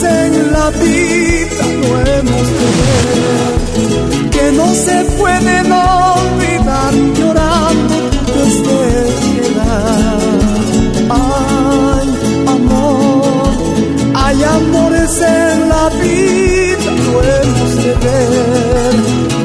En 0.02 0.52
la 0.52 0.70
vida, 0.70 1.64
no 1.80 1.90
hemos 2.12 2.46
de 2.58 2.68
ver, 2.78 4.30
que 4.30 4.52
no 4.52 4.66
se 4.74 5.04
pueden 5.18 5.72
olvidar 5.72 6.94
llorando 7.16 7.94
tu 8.26 8.42
quedar. 8.62 10.18
Hay 14.14 14.38
amores 14.44 15.14
en 15.22 15.68
la 15.68 15.88
vida, 15.88 16.90
no 17.04 17.14
hemos 17.34 17.72
de 17.82 17.92
ver, 18.04 18.94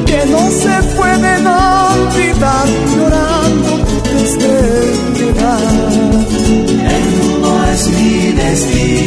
que 0.04 0.20
no 0.30 0.42
se 0.50 0.74
pueden 0.94 1.42
olvidar 1.46 2.66
llorando 2.94 3.70
tu 3.88 3.96
tristeza. 4.08 5.52
El 6.94 7.04
mundo 7.16 7.48
es 7.72 7.82
mi 7.88 8.14
destino, 8.32 9.03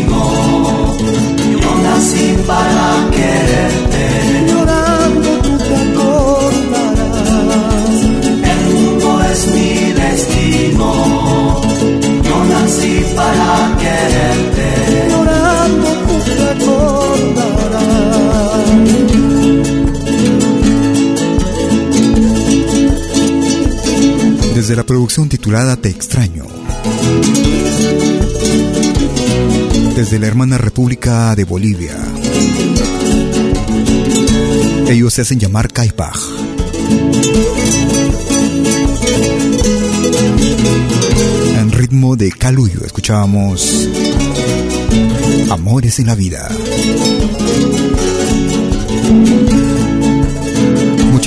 Desde 24.67 24.75
la 24.75 24.85
producción 24.85 25.29
titulada 25.29 25.77
Te 25.77 25.87
extraño. 25.87 26.43
Desde 29.95 30.19
la 30.19 30.27
hermana 30.27 30.57
República 30.57 31.33
de 31.37 31.45
Bolivia. 31.45 31.95
Ellos 34.89 35.13
se 35.13 35.21
hacen 35.21 35.39
llamar 35.39 35.71
Kaipaj. 35.71 36.17
En 41.55 41.71
ritmo 41.71 42.17
de 42.17 42.29
Caluyo 42.33 42.81
escuchábamos 42.83 43.87
Amores 45.49 45.97
en 45.99 46.07
la 46.07 46.15
vida. 46.15 46.49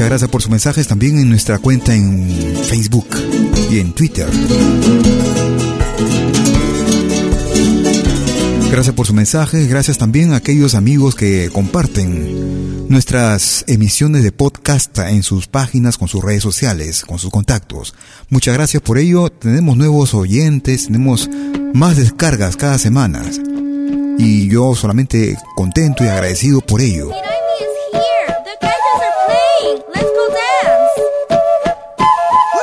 Muchas 0.00 0.12
gracias 0.12 0.30
por 0.30 0.40
sus 0.40 0.50
mensajes 0.50 0.88
también 0.88 1.18
en 1.18 1.28
nuestra 1.28 1.58
cuenta 1.58 1.94
en 1.94 2.26
Facebook 2.64 3.06
y 3.70 3.80
en 3.80 3.92
Twitter. 3.92 4.26
Gracias 8.70 8.94
por 8.94 9.06
su 9.06 9.12
mensaje, 9.12 9.66
gracias 9.66 9.98
también 9.98 10.32
a 10.32 10.36
aquellos 10.36 10.74
amigos 10.74 11.14
que 11.14 11.50
comparten 11.52 12.88
nuestras 12.88 13.66
emisiones 13.68 14.22
de 14.22 14.32
podcast 14.32 15.00
en 15.00 15.22
sus 15.22 15.48
páginas, 15.48 15.98
con 15.98 16.08
sus 16.08 16.24
redes 16.24 16.42
sociales, 16.42 17.04
con 17.04 17.18
sus 17.18 17.30
contactos. 17.30 17.92
Muchas 18.30 18.54
gracias 18.54 18.82
por 18.82 18.96
ello. 18.96 19.28
Tenemos 19.28 19.76
nuevos 19.76 20.14
oyentes, 20.14 20.86
tenemos 20.86 21.28
más 21.74 21.98
descargas 21.98 22.56
cada 22.56 22.78
semana 22.78 23.22
y 24.16 24.48
yo 24.48 24.74
solamente 24.74 25.36
contento 25.56 26.04
y 26.04 26.08
agradecido 26.08 26.62
por 26.62 26.80
ello. 26.80 27.10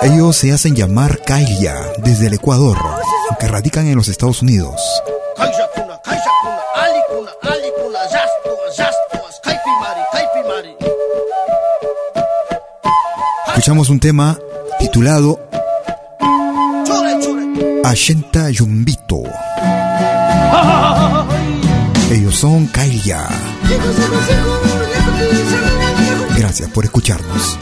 Ellos 0.02 0.36
se 0.36 0.54
hacen 0.54 0.76
llamar 0.76 1.20
Kaya 1.26 1.76
desde 1.98 2.28
el 2.28 2.34
Ecuador, 2.36 2.78
aunque 3.30 3.48
radican 3.48 3.88
en 3.88 3.96
los 3.96 4.08
Estados 4.08 4.42
Unidos. 4.42 4.80
Escuchamos 13.48 13.90
un 13.90 14.00
tema 14.00 14.38
titulado 14.80 15.40
Ashenta 17.84 18.50
Yumbito. 18.52 19.24
Ellos 22.12 22.36
son 22.36 22.68
Kailia. 22.68 23.28
Gracias 26.38 26.70
por 26.70 26.86
escucharnos. 26.86 27.58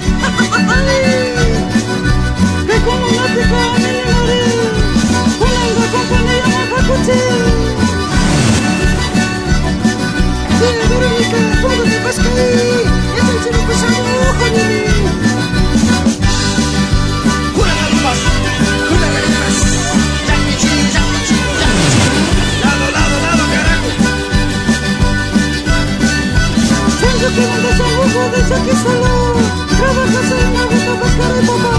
Trabajas 29.78 30.32
en 30.32 30.54
la 30.54 30.64
gusta 30.66 30.94
buscar 31.02 31.34
de 31.34 31.42
papá. 31.48 31.74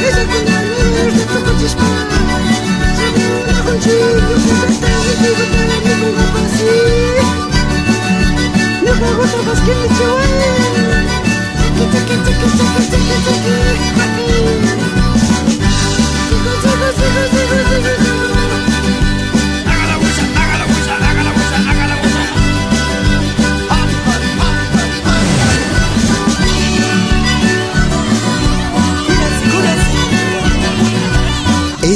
Ella 0.00 0.24
que 0.30 0.38
la 0.50 0.58
niña 0.62 1.02
es 1.08 1.14
de 1.16 1.24
tu 1.40 1.60
chispa. 1.60 2.07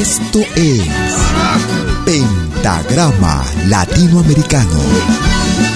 Esto 0.03 0.41
es 0.57 1.22
Pentagrama 2.63 3.43
Latinoamericano. 3.67 5.72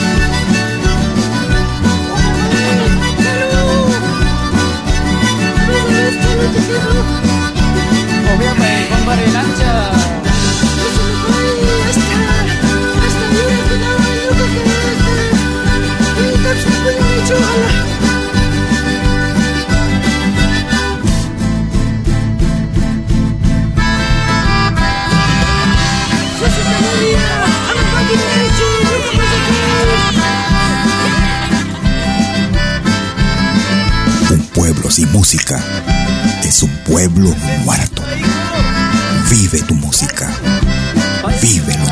música 35.16 35.58
es 36.44 36.62
un 36.62 36.70
pueblo 36.84 37.34
muerto. 37.64 38.02
Vive 39.30 39.62
tu 39.62 39.74
música. 39.74 40.28
Vívelo. 41.40 41.85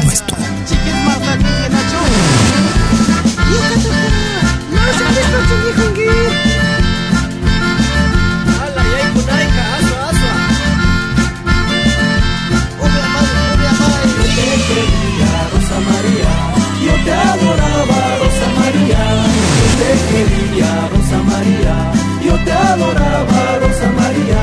Te 22.44 22.52
adoraba, 22.52 23.58
Rosa 23.60 23.88
María, 24.00 24.40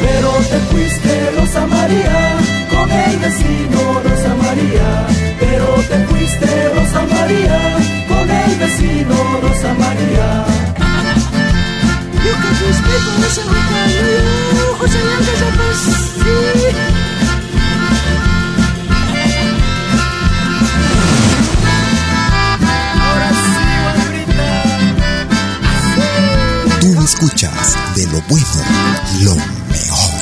pero 0.00 0.30
te 0.50 0.58
fuiste, 0.70 1.30
Rosa 1.36 1.66
María, 1.66 2.36
con 2.70 2.90
el 2.90 3.18
vecino, 3.18 3.80
Rosa 4.04 4.34
María, 4.42 5.06
pero 5.40 5.66
te 5.90 5.98
fuiste, 6.06 6.68
Rosa 6.74 7.02
María, 7.14 7.58
con 8.08 8.30
el 8.30 8.54
vecino, 8.58 9.16
Rosa 9.42 9.74
María. 9.74 10.44
Yo 12.24 12.34
que 12.42 12.50
te 12.58 12.66
explico, 12.72 13.10
Rosa 13.22 13.44
María, 13.50 14.24
José 14.78 14.98
Ángel, 15.16 16.67
escuchas 27.20 27.76
de 27.96 28.06
lo 28.06 28.20
bueno, 28.28 28.46
lo 29.22 29.34
mejor. 29.72 30.18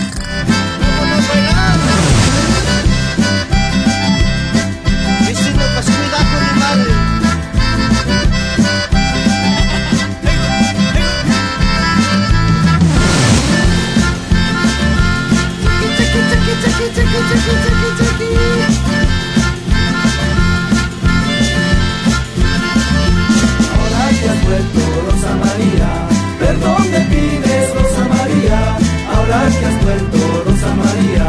Que 29.55 29.67
has 29.67 29.83
vuelto, 29.85 30.45
Rosa 30.45 30.75
María, 30.75 31.27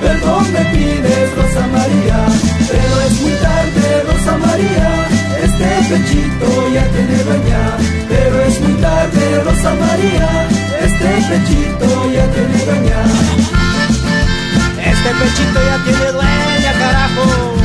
perdón 0.00 0.52
me 0.52 0.64
pides, 0.72 1.36
Rosa 1.36 1.66
María. 1.66 2.18
Pero 2.70 3.00
es 3.06 3.20
muy 3.20 3.32
tarde, 3.32 4.02
Rosa 4.08 4.36
María, 4.38 4.88
este 5.44 5.68
pechito 5.88 6.48
ya 6.72 6.84
tiene 6.94 7.16
dueña. 7.24 7.62
Pero 8.08 8.42
es 8.42 8.60
muy 8.60 8.72
tarde, 8.80 9.42
Rosa 9.44 9.74
María, 9.74 10.48
este 10.80 11.08
pechito 11.28 12.10
ya 12.12 12.26
tiene 12.32 12.64
dueña. 12.64 13.00
Este 14.92 15.10
pechito 15.20 15.60
ya 15.68 15.84
tiene 15.84 16.12
dueña, 16.12 16.72
carajo. 16.78 17.57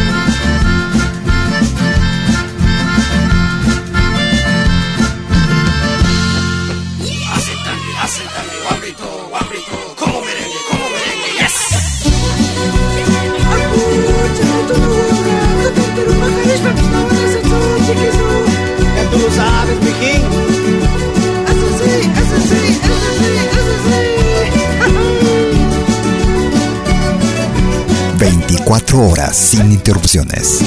24 28.93 29.09
horas 29.09 29.35
sin 29.35 29.71
interrupciones. 29.71 30.59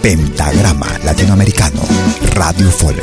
Pentagrama 0.00 0.86
Latinoamericano. 1.04 1.82
Radio 2.34 2.70
Folk. 2.70 3.02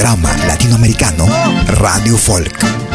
Pentagrama 0.00 0.34
Latinoamericano. 0.46 1.28
Radio 1.76 2.16
Folk. 2.16 2.89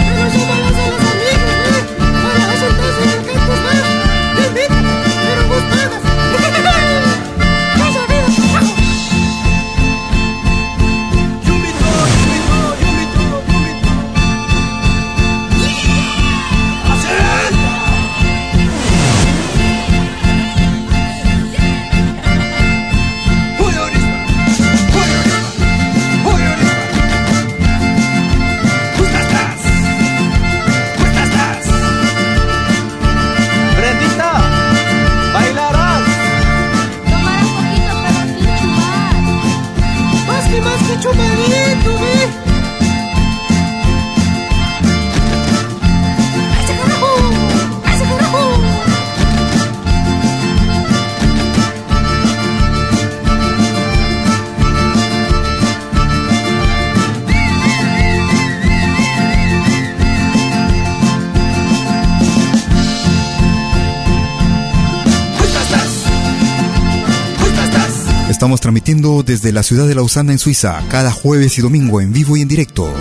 Desde 68.86 69.52
la 69.52 69.64
ciudad 69.64 69.88
de 69.88 69.96
Lausana 69.96 70.32
en 70.32 70.38
Suiza, 70.38 70.80
cada 70.90 71.10
jueves 71.10 71.58
y 71.58 71.62
domingo 71.62 72.02
en 72.02 72.14
vivo 72.14 72.38
y 72.38 72.42
en 72.42 72.48
directo. 72.48 72.94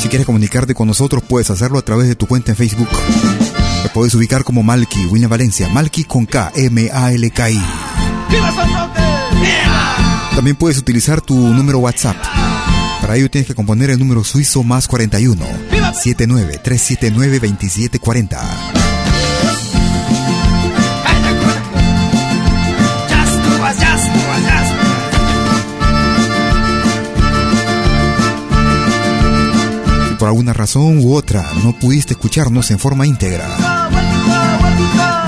Si 0.00 0.08
quieres 0.08 0.26
comunicarte 0.26 0.74
con 0.74 0.88
nosotros, 0.88 1.22
puedes 1.22 1.48
hacerlo 1.48 1.78
a 1.78 1.82
través 1.82 2.08
de 2.08 2.16
tu 2.16 2.26
cuenta 2.26 2.50
en 2.50 2.56
Facebook. 2.56 2.88
Te 3.84 3.88
puedes 3.90 4.12
ubicar 4.16 4.42
como 4.42 4.64
Malky, 4.64 5.06
William 5.06 5.30
Valencia, 5.30 5.68
Malky 5.68 6.02
con 6.02 6.26
K, 6.26 6.50
M-A-L-K-I. 6.56 7.62
También 10.34 10.56
puedes 10.56 10.78
utilizar 10.78 11.20
tu 11.20 11.36
número 11.36 11.78
WhatsApp. 11.78 12.16
Para 13.00 13.16
ello 13.16 13.30
tienes 13.30 13.46
que 13.46 13.54
componer 13.54 13.90
el 13.90 13.98
número 14.00 14.24
suizo 14.24 14.64
más 14.64 14.88
41 14.88 15.46
79 16.02 16.60
379 16.64 17.38
2740. 17.38 18.89
Por 30.20 30.28
alguna 30.28 30.52
razón 30.52 30.98
u 30.98 31.14
otra 31.14 31.50
no 31.64 31.72
pudiste 31.72 32.12
escucharnos 32.12 32.70
en 32.70 32.78
forma 32.78 33.06
íntegra. 33.06 33.48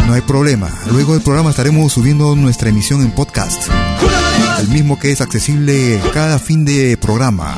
No 0.06 0.12
hay 0.12 0.20
problema, 0.20 0.68
luego 0.90 1.14
del 1.14 1.22
programa 1.22 1.48
estaremos 1.48 1.94
subiendo 1.94 2.36
nuestra 2.36 2.68
emisión 2.68 3.00
en 3.00 3.10
podcast, 3.10 3.70
el 4.60 4.68
mismo 4.68 4.98
que 4.98 5.10
es 5.10 5.22
accesible 5.22 5.98
cada 6.12 6.38
fin 6.38 6.66
de 6.66 6.98
programa, 6.98 7.56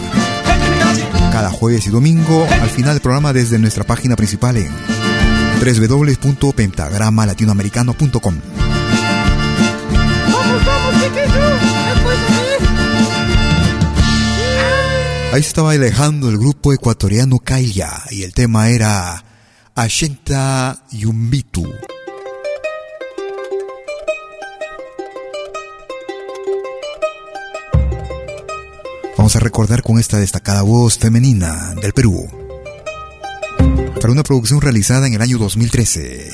cada 1.32 1.50
jueves 1.50 1.88
y 1.88 1.90
domingo 1.90 2.46
al 2.62 2.70
final 2.70 2.94
del 2.94 3.02
programa 3.02 3.32
desde 3.32 3.58
nuestra 3.58 3.82
página 3.82 4.14
principal 4.14 4.56
en 4.56 4.70
www.pentagramalatinoamericano.com. 5.58 8.34
Ahí 15.34 15.40
estaba 15.40 15.72
alejando 15.72 16.28
el 16.28 16.38
grupo 16.38 16.72
ecuatoriano 16.72 17.40
Kaya 17.40 18.04
y 18.12 18.22
el 18.22 18.32
tema 18.32 18.68
era 18.68 19.24
Ashenta 19.74 20.84
Yumbitu. 20.92 21.68
Vamos 29.18 29.34
a 29.34 29.40
recordar 29.40 29.82
con 29.82 29.98
esta 29.98 30.18
destacada 30.18 30.62
voz 30.62 30.98
femenina 30.98 31.74
del 31.82 31.92
Perú. 31.92 32.28
Para 34.00 34.12
una 34.12 34.22
producción 34.22 34.60
realizada 34.60 35.08
en 35.08 35.14
el 35.14 35.20
año 35.20 35.38
2013. 35.38 36.30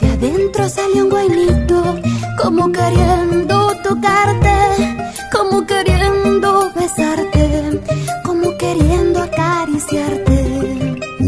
De 0.00 0.10
adentro 0.10 0.70
salió 0.70 1.04
un 1.04 1.10
guainito, 1.10 2.00
como 2.42 2.72
queriendo 2.72 3.76
tocarte 3.84 4.41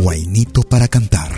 Guainito 0.04 0.60
para 0.60 0.86
cantar. 0.86 1.32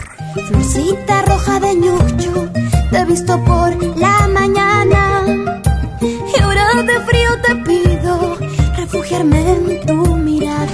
Florcita 0.49 1.23
roja 1.23 1.61
de 1.61 1.73
ñucho, 1.77 2.51
te 2.91 2.99
he 2.99 3.05
visto 3.05 3.45
por 3.45 3.71
la 3.97 4.27
mañana. 4.27 5.25
Y 6.01 6.41
ahora 6.41 6.83
de 6.83 7.01
frío 7.03 7.31
te 7.47 7.55
pido 7.65 8.37
refugiarme 8.77 9.39
en 9.53 9.87
tu 9.87 10.17
mirada. 10.17 10.67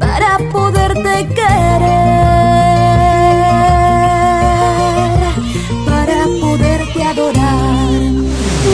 Para 0.00 0.38
poderte 0.50 1.28
querer. 1.28 2.08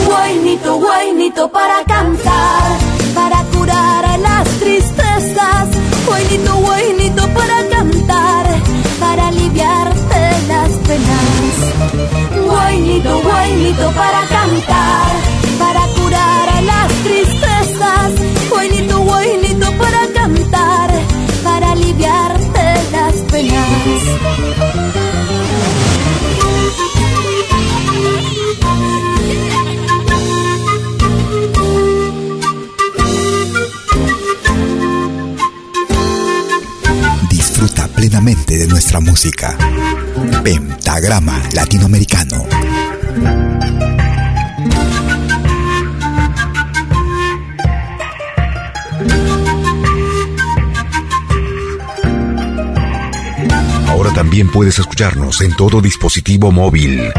guainito, 0.07 0.79
guainito 0.79 1.51
para 1.51 1.83
cantar, 1.85 2.77
Guainito, 6.35 6.57
guainito 6.57 7.29
para 7.29 7.63
cantar, 7.69 8.45
para 8.99 9.27
aliviarte 9.29 10.19
las 10.49 10.69
penas. 10.85 12.45
Guainito, 12.45 13.21
guainito 13.21 13.91
para 13.91 14.21
cantar, 14.27 15.11
para 15.57 15.87
curar 15.95 16.63
las 16.63 16.91
tristezas. 17.05 18.11
Guainito 18.49 18.94
música. 38.99 39.57
Pentagrama 40.43 41.41
Latinoamericano. 41.53 42.45
Ahora 53.87 54.11
también 54.13 54.49
puedes 54.51 54.79
escucharnos 54.79 55.41
en 55.41 55.55
todo 55.55 55.81
dispositivo 55.81 56.51
móvil. 56.51 57.11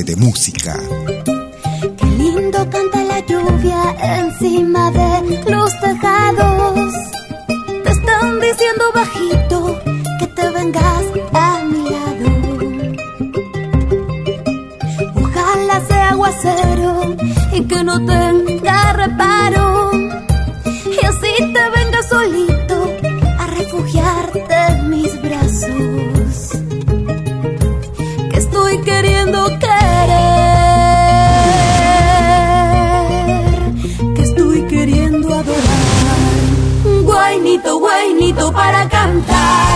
De 0.00 0.16
música. 0.16 0.74
Qué 1.98 2.06
lindo 2.16 2.58
canta 2.70 3.04
la 3.04 3.20
lluvia 3.26 3.94
encima 4.20 4.90
de 4.90 5.50
los 5.50 5.80
tejados. 5.80 6.94
Te 7.84 7.90
están 7.90 8.40
diciendo 8.40 8.84
bajito 8.94 9.78
que 10.18 10.26
te 10.28 10.48
vengas 10.48 11.11
cantar, 39.26 39.71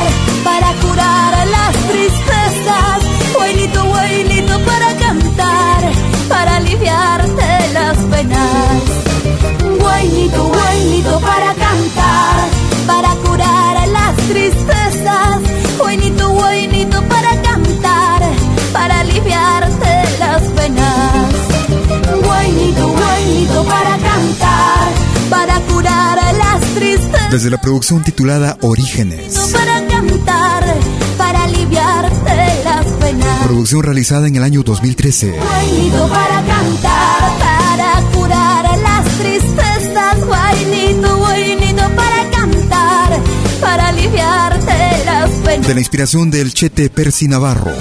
desde 27.31 27.51
la 27.51 27.61
producción 27.61 28.03
titulada 28.03 28.57
Orígenes. 28.61 29.37
Para 29.53 29.87
cantar, 29.87 30.77
para 31.19 31.45
aliviarte 31.45 32.65
las 32.65 32.87
penas. 32.87 33.45
Producción 33.45 33.83
realizada 33.83 34.29
en 34.29 34.37
el 34.37 34.43
año 34.43 34.63
2013. 34.63 35.33
Guainito 35.33 36.09
para 36.09 36.45
cantar, 36.47 37.39
para 37.39 38.03
curar 38.13 38.79
las 38.79 39.19
tristezas. 39.19 40.25
Guainito, 40.27 41.19
guainito 41.19 41.83
para 41.97 42.31
cantar, 42.31 43.21
para 43.61 43.89
aliviarte 43.89 45.05
las 45.05 45.31
penas. 45.31 45.67
De 45.67 45.75
la 45.75 45.81
inspiración 45.81 46.31
del 46.31 46.53
Chete 46.53 46.91
Percy 46.91 47.29
Navarro. 47.29 47.73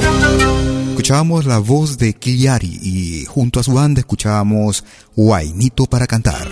Escuchábamos 0.89 1.45
la 1.45 1.59
voz 1.59 1.97
de 1.97 2.13
Kiliari 2.13 2.79
y 2.81 3.25
junto 3.25 3.59
a 3.59 3.63
su 3.63 3.73
banda 3.73 3.99
escuchábamos 3.99 4.83
Guainito 5.15 5.85
para 5.85 6.07
cantar. 6.07 6.47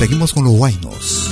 Seguimos 0.00 0.32
con 0.32 0.44
los 0.44 0.54
guainos. 0.54 1.30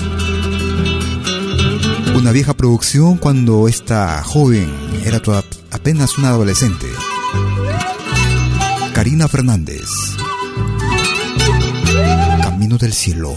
Una 2.15 2.33
vieja 2.33 2.53
producción 2.53 3.17
cuando 3.17 3.67
esta 3.67 4.23
joven 4.23 4.71
era 5.07 5.23
apenas 5.71 6.19
una 6.19 6.29
adolescente. 6.29 6.87
Karina 8.93 9.27
Fernández. 9.27 9.89
Camino 12.43 12.77
del 12.77 12.93
cielo. 12.93 13.35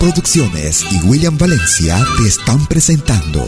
Producciones 0.00 0.82
y 0.90 1.06
William 1.06 1.36
Valencia 1.36 2.02
te 2.16 2.26
están 2.26 2.66
presentando 2.66 3.44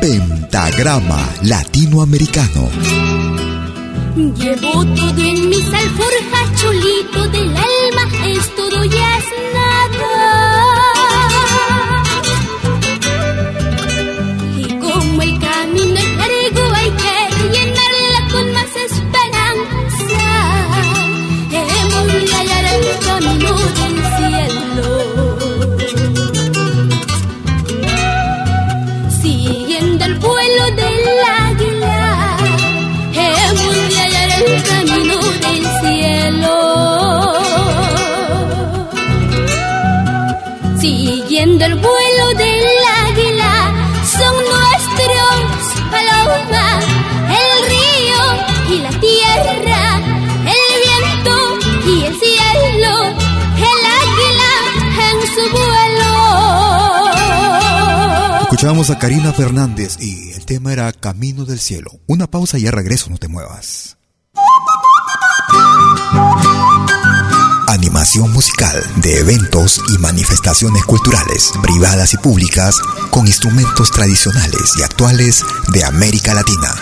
Pentagrama 0.00 1.32
Latinoamericano. 1.42 2.68
Llevo 4.16 4.84
todo 4.84 5.22
en 5.22 5.48
mis 5.48 5.64
alforjas, 5.72 6.60
chulito 6.60 7.28
del 7.28 7.53
Escuchábamos 58.74 58.90
a 58.90 58.98
Karina 58.98 59.32
Fernández 59.32 59.98
y 60.00 60.32
el 60.32 60.46
tema 60.46 60.72
era 60.72 60.92
Camino 60.92 61.44
del 61.44 61.60
Cielo. 61.60 61.92
Una 62.08 62.26
pausa 62.26 62.58
y 62.58 62.62
ya 62.62 62.72
regreso, 62.72 63.08
no 63.08 63.18
te 63.18 63.28
muevas. 63.28 63.98
Animación 67.68 68.32
musical 68.32 68.82
de 68.96 69.20
eventos 69.20 69.80
y 69.94 69.98
manifestaciones 69.98 70.82
culturales, 70.86 71.52
privadas 71.62 72.14
y 72.14 72.16
públicas, 72.16 72.74
con 73.10 73.28
instrumentos 73.28 73.92
tradicionales 73.92 74.72
y 74.76 74.82
actuales 74.82 75.44
de 75.72 75.84
América 75.84 76.34
Latina. 76.34 76.74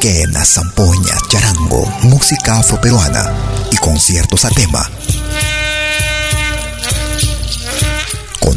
Quena, 0.00 0.46
zampoña, 0.46 1.18
charango, 1.28 1.84
música 2.04 2.60
afroperuana 2.60 3.34
y 3.70 3.76
conciertos 3.76 4.46
a 4.46 4.48
tema. 4.48 4.88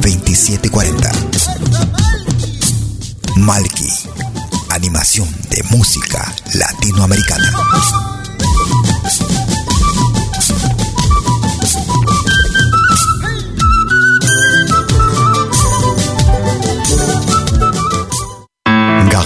2740. 0.00 1.10
Malki, 3.36 3.88
animación 4.70 5.28
de 5.50 5.62
música 5.70 6.34
latinoamericana. 6.54 8.15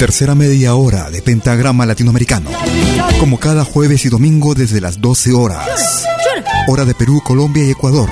Tercera 0.00 0.34
media 0.34 0.76
hora 0.76 1.10
de 1.10 1.20
Pentagrama 1.20 1.84
Latinoamericano. 1.84 2.48
Como 3.18 3.38
cada 3.38 3.66
jueves 3.66 4.06
y 4.06 4.08
domingo 4.08 4.54
desde 4.54 4.80
las 4.80 5.02
12 5.02 5.34
horas. 5.34 6.06
Hora 6.68 6.86
de 6.86 6.94
Perú, 6.94 7.20
Colombia 7.22 7.66
y 7.66 7.70
Ecuador. 7.72 8.08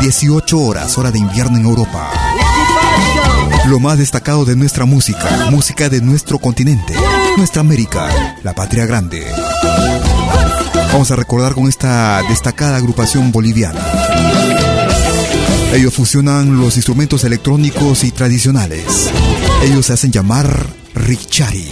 18 0.00 0.58
horas, 0.58 0.98
hora 0.98 1.12
de 1.12 1.20
invierno 1.20 1.56
en 1.56 1.66
Europa. 1.66 2.10
Lo 3.68 3.78
más 3.78 3.98
destacado 3.98 4.44
de 4.44 4.56
nuestra 4.56 4.86
música, 4.86 5.46
música 5.52 5.88
de 5.88 6.00
nuestro 6.00 6.40
continente, 6.40 6.94
nuestra 7.36 7.60
América, 7.60 8.08
la 8.42 8.52
patria 8.52 8.84
grande. 8.84 9.24
Vamos 10.92 11.12
a 11.12 11.16
recordar 11.16 11.54
con 11.54 11.68
esta 11.68 12.22
destacada 12.28 12.78
agrupación 12.78 13.30
boliviana. 13.30 13.80
Ellos 15.72 15.94
fusionan 15.94 16.58
los 16.58 16.74
instrumentos 16.74 17.22
electrónicos 17.22 18.02
y 18.02 18.10
tradicionales. 18.10 19.12
Ellos 19.62 19.86
se 19.86 19.92
hacen 19.92 20.10
llamar 20.10 20.83
Richari. 20.94 21.68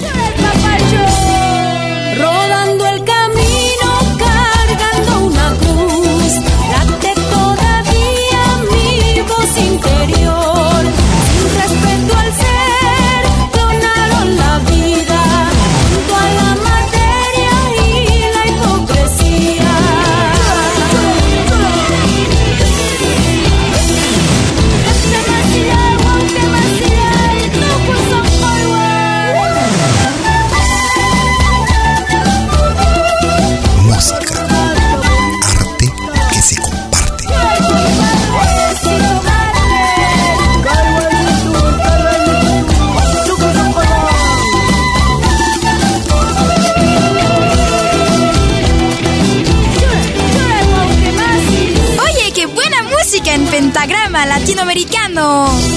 Latinoamericano. 54.63 55.72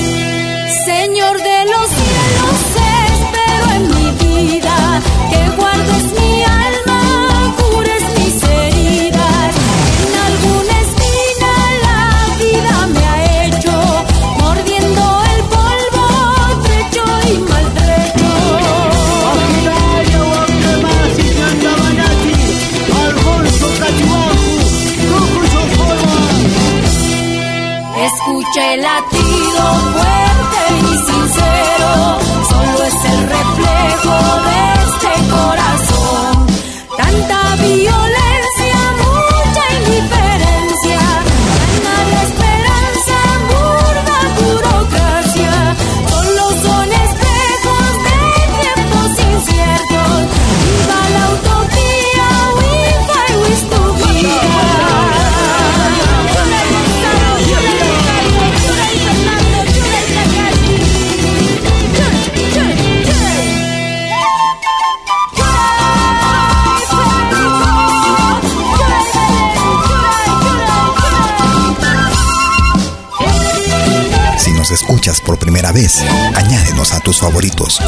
Por 75.05 75.37
primera 75.37 75.71
vez, 75.71 76.03
añádenos 76.35 76.91
a 76.91 76.99
tus 76.99 77.19
favoritos. 77.19 77.79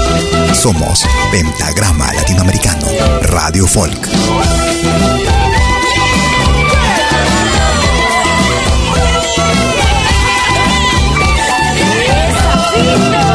Somos 0.53 1.03
Pentagrama 1.31 2.13
Latinoamericano, 2.13 2.85
Radio 3.23 3.65
Folk. 3.65 4.07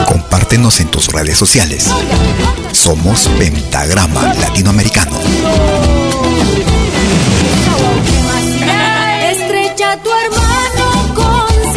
Compártenos 0.07 0.79
en 0.79 0.89
tus 0.89 1.09
redes 1.09 1.37
sociales. 1.37 1.91
Somos 2.71 3.29
Pentagrama 3.37 4.33
Latinoamericano. 4.35 5.19
Estrecha 9.29 9.99
tu 10.05 10.11
hermano 10.13 11.15
con 11.17 11.73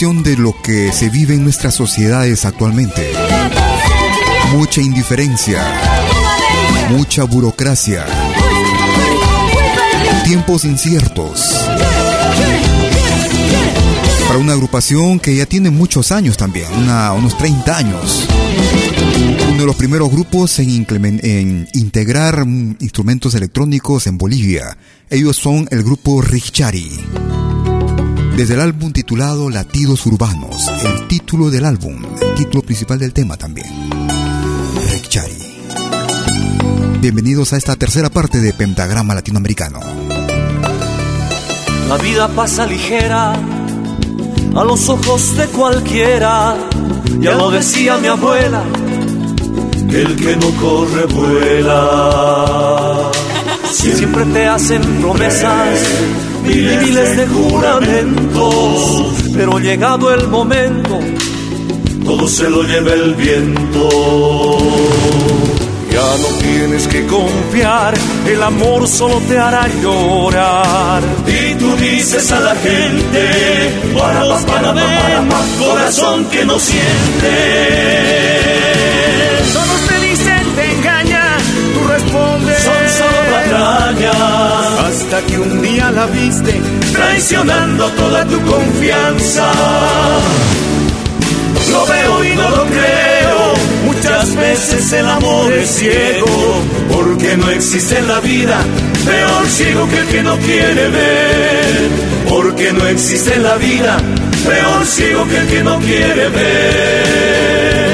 de 0.00 0.34
lo 0.34 0.54
que 0.62 0.92
se 0.92 1.10
vive 1.10 1.34
en 1.34 1.42
nuestras 1.44 1.74
sociedades 1.74 2.46
actualmente. 2.46 3.12
Mucha 4.50 4.80
indiferencia, 4.80 5.62
mucha 6.88 7.24
burocracia, 7.24 8.06
tiempos 10.24 10.64
inciertos. 10.64 11.54
Para 14.26 14.38
una 14.38 14.54
agrupación 14.54 15.20
que 15.20 15.36
ya 15.36 15.44
tiene 15.44 15.68
muchos 15.68 16.12
años 16.12 16.38
también, 16.38 16.72
unos 16.72 17.36
30 17.36 17.76
años. 17.76 18.26
Uno 19.50 19.60
de 19.60 19.66
los 19.66 19.76
primeros 19.76 20.10
grupos 20.10 20.58
en, 20.60 20.86
en 21.22 21.68
integrar 21.74 22.46
mm, 22.46 22.76
instrumentos 22.80 23.34
electrónicos 23.34 24.06
en 24.06 24.16
Bolivia. 24.16 24.78
Ellos 25.10 25.36
son 25.36 25.68
el 25.70 25.82
grupo 25.82 26.22
Richari. 26.22 26.99
Desde 28.40 28.54
el 28.54 28.62
álbum 28.62 28.90
titulado 28.90 29.50
Latidos 29.50 30.06
Urbanos, 30.06 30.66
el 30.82 31.06
título 31.08 31.50
del 31.50 31.66
álbum, 31.66 32.02
el 32.22 32.34
título 32.34 32.62
principal 32.62 32.98
del 32.98 33.12
tema 33.12 33.36
también. 33.36 33.66
Richari. 34.90 35.58
Bienvenidos 37.02 37.52
a 37.52 37.58
esta 37.58 37.76
tercera 37.76 38.08
parte 38.08 38.40
de 38.40 38.54
Pentagrama 38.54 39.14
Latinoamericano. 39.14 39.80
La 41.86 41.98
vida 41.98 42.28
pasa 42.28 42.64
ligera 42.64 43.34
a 43.34 44.64
los 44.64 44.88
ojos 44.88 45.36
de 45.36 45.44
cualquiera. 45.48 46.56
Ya 47.20 47.34
lo 47.34 47.50
decía 47.50 47.98
mi 47.98 48.06
abuela, 48.06 48.64
que 49.90 50.00
el 50.00 50.16
que 50.16 50.36
no 50.36 50.50
corre 50.52 51.04
vuela. 51.12 53.10
Siempre 53.70 54.24
te 54.24 54.46
hacen 54.46 54.80
promesas 55.02 56.29
y 56.44 56.54
miles 56.84 57.16
de 57.16 57.26
juramentos, 57.26 59.06
pero 59.34 59.58
llegado 59.58 60.12
el 60.12 60.28
momento, 60.28 60.98
todo 62.04 62.26
se 62.28 62.48
lo 62.48 62.62
lleva 62.62 62.92
el 62.92 63.14
viento. 63.14 64.58
Ya 65.90 66.16
no 66.18 66.28
tienes 66.40 66.86
que 66.86 67.04
confiar, 67.06 67.94
el 68.26 68.42
amor 68.42 68.86
solo 68.86 69.20
te 69.28 69.38
hará 69.38 69.66
llorar. 69.82 71.02
Y 71.26 71.54
tú 71.54 71.76
dices 71.76 72.30
a 72.32 72.40
la 72.40 72.54
gente, 72.54 73.70
para, 73.98 74.20
para, 74.46 74.72
para, 74.72 75.24
corazón 75.58 76.24
que 76.26 76.44
no 76.44 76.58
siente. 76.58 77.30
Todos 79.52 79.88
te 79.88 80.00
dicen, 80.06 80.54
te 80.54 80.72
engañan, 80.72 81.38
tú 81.74 81.88
respondes. 81.88 82.62
Son 82.62 82.88
solo 82.98 83.20
patrañas. 83.32 84.59
Que 85.10 85.38
un 85.40 85.60
día 85.60 85.90
la 85.90 86.06
viste, 86.06 86.54
traicionando 86.92 87.88
toda 87.90 88.24
tu 88.26 88.40
confianza. 88.42 89.52
Lo 91.72 91.84
veo 91.84 92.24
y 92.24 92.36
no 92.36 92.48
lo 92.48 92.64
creo. 92.66 93.54
Muchas 93.86 94.36
veces 94.36 94.92
el 94.92 95.06
amor 95.06 95.52
es 95.52 95.68
ciego, 95.68 96.62
porque 96.92 97.36
no 97.36 97.50
existe 97.50 97.98
en 97.98 98.06
la 98.06 98.20
vida 98.20 98.60
peor 99.04 99.46
ciego 99.48 99.88
que 99.88 99.98
el 99.98 100.06
que 100.06 100.22
no 100.22 100.36
quiere 100.38 100.88
ver. 100.88 101.88
Porque 102.28 102.72
no 102.72 102.86
existe 102.86 103.34
en 103.34 103.42
la 103.42 103.56
vida 103.56 103.98
peor 104.46 104.86
ciego 104.86 105.26
que 105.26 105.38
el 105.38 105.46
que 105.48 105.64
no 105.64 105.78
quiere 105.80 106.28
ver. 106.28 107.89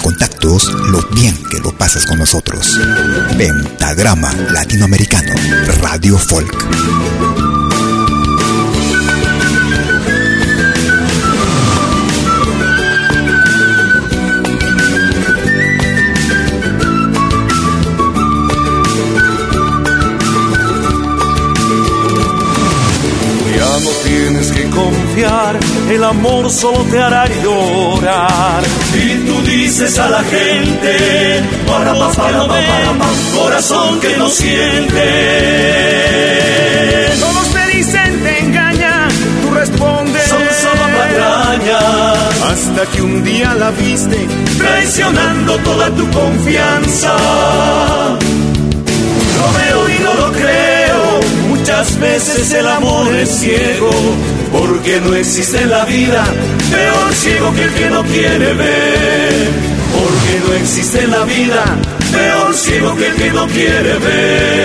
Contactos 0.00 0.72
lo 0.90 1.02
bien 1.10 1.36
que 1.50 1.58
lo 1.58 1.72
pasas 1.72 2.06
con 2.06 2.18
nosotros. 2.18 2.78
Pentagrama 3.36 4.32
Latinoamericano, 4.52 5.32
Radio 5.80 6.18
Folk. 6.18 6.56
El 25.94 26.04
amor 26.04 26.50
solo 26.50 26.84
te 26.84 27.00
hará 27.00 27.26
llorar. 27.42 28.62
Y 28.94 29.26
tú 29.26 29.42
dices 29.42 29.98
a 29.98 30.08
la 30.08 30.22
gente, 30.22 31.42
para, 31.66 31.92
para, 31.94 32.12
para, 32.12 32.46
para, 32.46 33.08
corazón 33.34 34.00
que 34.00 34.16
no 34.16 34.28
siente. 34.28 35.02
Todos 37.18 37.48
te 37.52 37.76
dicen, 37.76 38.20
te 38.22 38.38
engañan, 38.40 39.08
tú 39.42 39.50
respondes. 39.54 40.28
Son 40.28 40.42
solo 40.62 40.82
patrañas. 40.96 42.20
Hasta 42.50 42.86
que 42.92 43.02
un 43.02 43.24
día 43.24 43.54
la 43.54 43.70
viste, 43.70 44.28
traicionando 44.58 45.56
toda 45.58 45.90
tu 45.90 46.08
confianza. 46.10 47.16
Lo 49.36 49.52
veo 49.58 49.88
y 49.88 49.98
no 50.02 50.14
lo 50.14 50.32
creo, 50.32 50.59
muchas 51.80 51.98
veces 51.98 52.52
el 52.52 52.66
amor 52.66 53.14
es 53.14 53.30
ciego 53.30 53.90
porque 54.52 55.00
no 55.00 55.14
existe 55.14 55.64
la 55.64 55.86
vida 55.86 56.24
peor 56.70 57.14
ciego 57.14 57.54
que 57.54 57.62
el 57.62 57.72
que 57.72 57.88
no 57.88 58.02
quiere 58.04 58.52
ver. 58.52 59.48
Porque 59.94 60.40
no 60.46 60.54
existe 60.60 61.06
la 61.06 61.24
vida 61.24 61.64
peor 62.12 62.54
ciego 62.54 62.94
que 62.96 63.06
el 63.06 63.14
que 63.14 63.30
no 63.30 63.46
quiere 63.46 63.98
ver. 63.98 64.60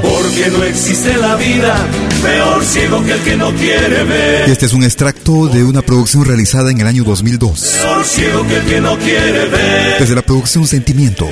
Porque 0.00 0.50
no 0.50 0.62
existe 0.64 1.16
la 1.16 1.34
vida 1.34 2.07
peor 2.22 2.64
ciego 2.64 3.02
que 3.04 3.12
el 3.12 3.20
que 3.20 3.36
no 3.36 3.54
quiere 3.54 4.04
ver. 4.04 4.50
Este 4.50 4.66
es 4.66 4.72
un 4.72 4.84
extracto 4.84 5.48
de 5.48 5.64
una 5.64 5.82
producción 5.82 6.24
realizada 6.24 6.70
en 6.70 6.80
el 6.80 6.86
año 6.86 7.04
2002. 7.04 7.60
Peor 7.60 8.04
ciego 8.04 8.46
que 8.46 8.56
el 8.56 8.64
que 8.66 8.80
no 8.80 8.98
quiere 8.98 9.48
ver. 9.48 10.00
Desde 10.00 10.14
la 10.14 10.22
producción 10.22 10.66
Sentimientos. 10.66 11.28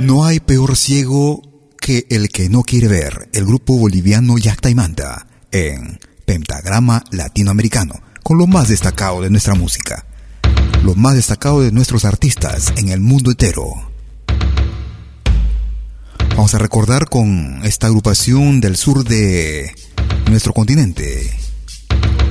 No 0.00 0.24
hay 0.24 0.40
peor 0.40 0.76
ciego 0.76 1.42
que 1.78 2.06
el 2.10 2.28
que 2.28 2.48
no 2.48 2.62
quiere 2.62 2.88
ver. 2.88 3.28
El 3.32 3.44
grupo 3.44 3.76
boliviano 3.76 4.38
Yacta 4.38 4.70
y 4.70 4.74
Manta 4.74 5.26
en 5.50 5.98
Pentagrama 6.24 7.04
Latinoamericano, 7.10 7.94
con 8.22 8.38
lo 8.38 8.46
más 8.46 8.68
destacado 8.68 9.22
de 9.22 9.30
nuestra 9.30 9.54
música. 9.54 10.06
Lo 10.82 10.94
más 10.94 11.14
destacado 11.14 11.62
de 11.62 11.72
nuestros 11.72 12.04
artistas 12.04 12.72
en 12.76 12.88
el 12.88 13.00
mundo 13.00 13.30
entero. 13.30 13.93
Vamos 16.36 16.52
a 16.52 16.58
recordar 16.58 17.08
con 17.08 17.60
esta 17.62 17.86
agrupación 17.86 18.60
del 18.60 18.76
sur 18.76 19.04
de 19.04 19.72
nuestro 20.28 20.52
continente, 20.52 21.30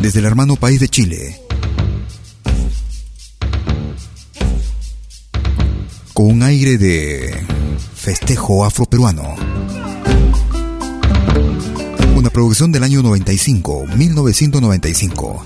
desde 0.01 0.19
el 0.19 0.25
hermano 0.25 0.57
país 0.57 0.81
de 0.81 0.89
Chile, 0.89 1.41
con 6.13 6.25
un 6.25 6.43
aire 6.43 6.77
de 6.77 7.33
festejo 7.95 8.65
afroperuano. 8.65 9.35
Una 12.17 12.29
producción 12.29 12.73
del 12.73 12.83
año 12.83 13.01
95, 13.01 13.85
1995. 13.95 15.45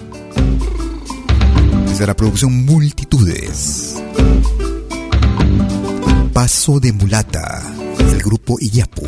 Desde 1.88 2.08
la 2.08 2.16
producción 2.16 2.66
Multitudes. 2.66 3.98
Paso 6.34 6.80
de 6.80 6.92
mulata 6.92 7.77
el 8.12 8.22
grupo 8.22 8.58
Iyapu. 8.60 9.08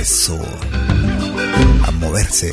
Eso. 0.00 0.38
A 1.86 1.90
moverse. 1.92 2.52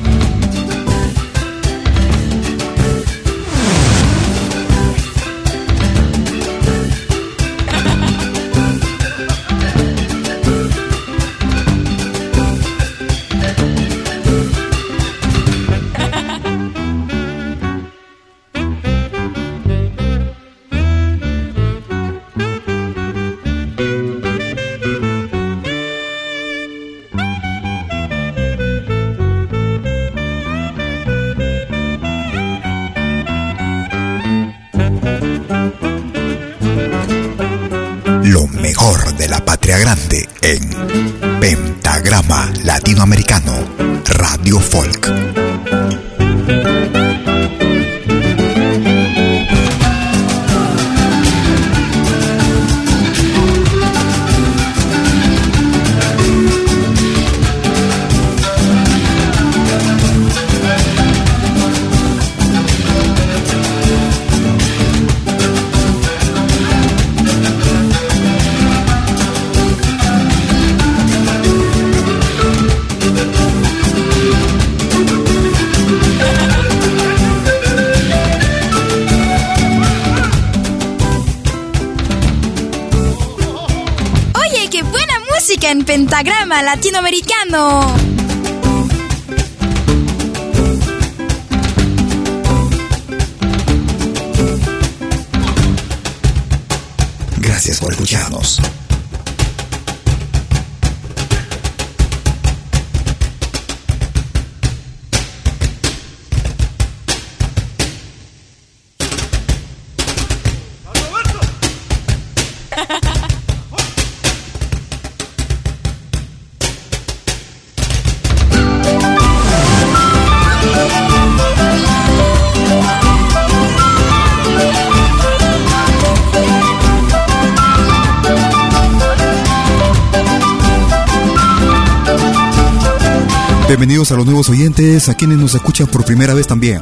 A 134.81 135.13
quienes 135.13 135.37
nos 135.37 135.53
escuchan 135.53 135.85
por 135.85 136.03
primera 136.03 136.33
vez 136.33 136.47
también. 136.47 136.81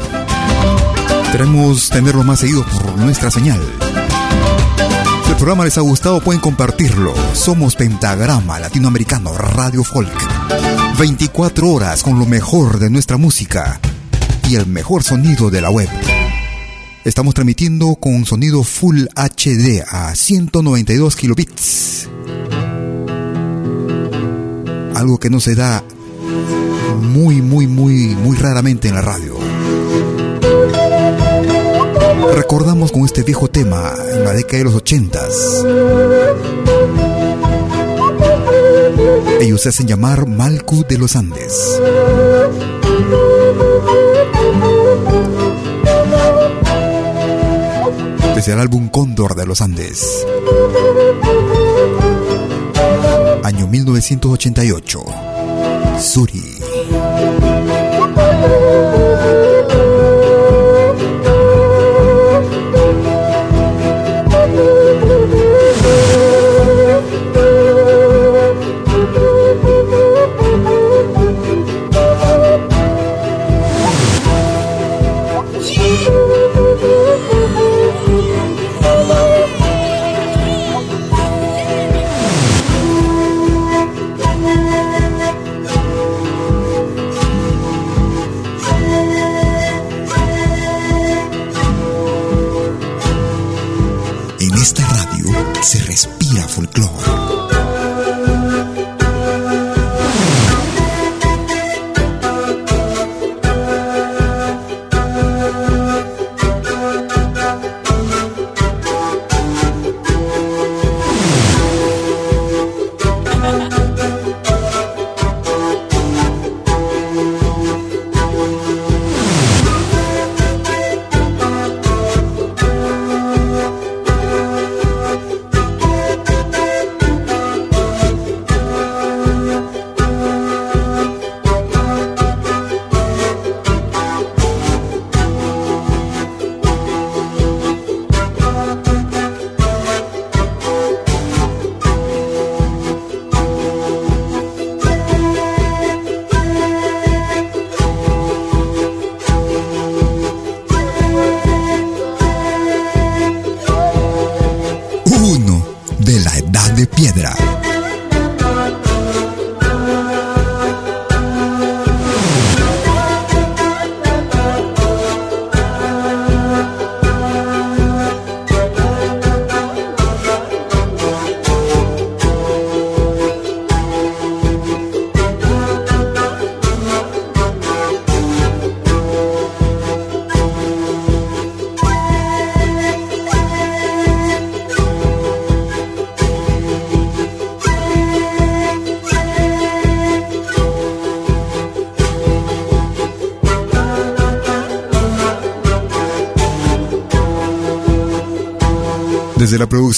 Esperemos 1.26 1.90
tenerlos 1.90 2.26
más 2.26 2.40
seguidos 2.40 2.66
por 2.68 2.98
nuestra 2.98 3.30
señal. 3.30 3.60
Si 5.26 5.32
el 5.32 5.36
programa 5.36 5.66
les 5.66 5.78
ha 5.78 5.82
gustado, 5.82 6.22
pueden 6.22 6.40
compartirlo. 6.40 7.14
Somos 7.34 7.76
Pentagrama 7.76 8.58
Latinoamericano 8.58 9.38
Radio 9.38 9.84
Folk. 9.84 10.10
24 10.98 11.70
horas 11.70 12.02
con 12.02 12.18
lo 12.18 12.26
mejor 12.26 12.80
de 12.80 12.90
nuestra 12.90 13.18
música 13.18 13.82
y 14.50 14.56
el 14.56 14.66
mejor 14.66 15.04
sonido 15.04 15.50
de 15.50 15.60
la 15.60 15.70
web. 15.70 15.90
Estamos 17.04 17.34
transmitiendo 17.34 17.96
con 17.96 18.26
sonido 18.26 18.64
Full 18.64 19.08
HD 19.14 19.84
a 19.86 20.16
192 20.16 21.18
kilobits. 21.18 22.08
Algo 24.96 25.20
que 25.20 25.30
no 25.30 25.42
se 25.42 25.56
da 25.56 25.84
muy, 26.96 27.42
muy, 27.42 27.68
muy, 27.68 28.16
muy 28.16 28.38
raramente 28.38 28.88
en 28.88 28.96
la 28.96 29.02
radio. 29.02 29.36
Recordamos 32.34 32.92
con 32.92 33.06
este 33.06 33.24
viejo 33.24 33.48
tema 33.48 33.94
en 34.14 34.24
la 34.24 34.34
década 34.34 34.60
de 34.60 34.64
los 34.66 34.76
ochentas. 34.76 35.66
Ellos 39.40 39.62
se 39.62 39.70
hacen 39.70 39.88
llamar 39.88 40.28
Malcu 40.28 40.86
de 40.88 40.98
los 40.98 41.16
Andes. 41.16 41.80
Desde 48.36 48.54
el 48.54 48.60
álbum 48.60 48.90
Cóndor 48.90 49.36
de 49.36 49.46
los 49.46 49.62
Andes. 49.62 50.26
Año 53.44 53.68
1988. 53.68 55.00
Suri. 56.00 56.59
Thank 58.42 59.44
you. 59.44 59.49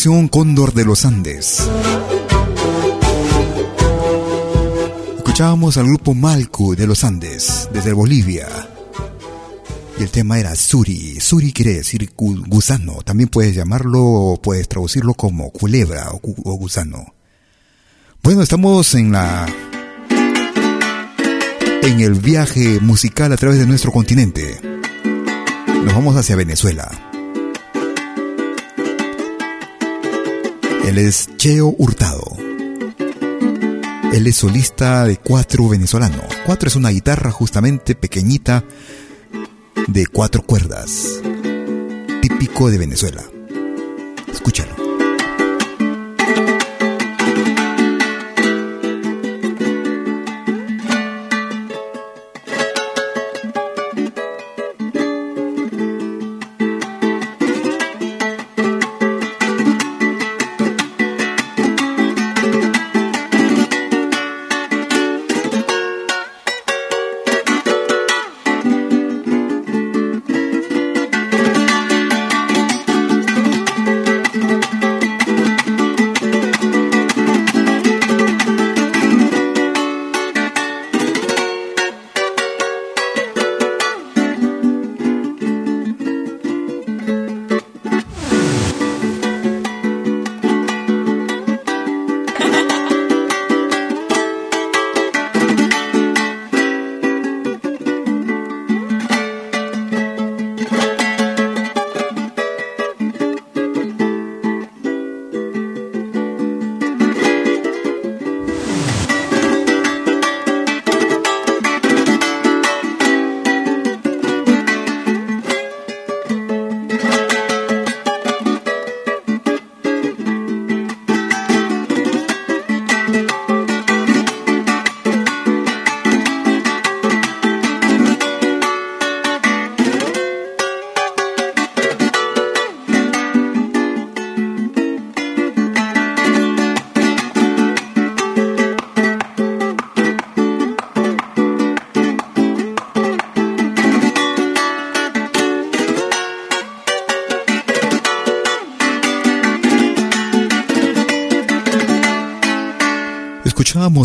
Cóndor 0.04 0.74
de 0.74 0.84
los 0.84 1.06
Andes. 1.06 1.62
Escuchábamos 5.18 5.78
al 5.78 5.86
grupo 5.86 6.16
Malcu 6.16 6.76
de 6.76 6.88
los 6.88 7.04
Andes, 7.04 7.70
desde 7.72 7.94
Bolivia. 7.94 8.48
Y 10.00 10.02
el 10.02 10.10
tema 10.10 10.40
era 10.40 10.56
Suri. 10.56 11.20
Suri 11.20 11.54
quiere 11.54 11.76
decir 11.76 12.10
gusano. 12.16 13.04
También 13.04 13.30
puedes 13.30 13.54
llamarlo, 13.54 14.40
puedes 14.42 14.68
traducirlo 14.68 15.14
como 15.14 15.52
culebra 15.52 16.10
o, 16.10 16.20
o 16.46 16.54
gusano. 16.56 17.14
Bueno, 18.24 18.42
estamos 18.42 18.96
en 18.96 19.12
la 19.12 19.46
en 21.84 22.00
el 22.00 22.16
viaje 22.16 22.80
musical 22.80 23.32
a 23.34 23.38
través 23.38 23.60
de 23.60 23.68
nuestro 23.68 23.92
continente. 23.92 24.60
Nos 25.84 25.94
vamos 25.94 26.16
hacia 26.16 26.36
Venezuela. 26.36 26.90
Él 30.86 30.98
es 30.98 31.30
Cheo 31.38 31.76
Hurtado. 31.78 32.24
Él 34.14 34.28
es 34.28 34.36
solista 34.36 35.06
de 35.06 35.18
cuatro 35.18 35.70
venezolano. 35.70 36.22
Cuatro 36.46 36.68
es 36.68 36.76
una 36.76 36.90
guitarra 36.90 37.32
justamente 37.32 37.96
pequeñita 37.96 38.64
de 39.88 40.08
cuatro 40.08 40.42
cuerdas. 40.42 41.22
Típico 42.22 42.70
de 42.70 42.78
Venezuela. 42.78 43.24
Escúchalo. 44.32 44.76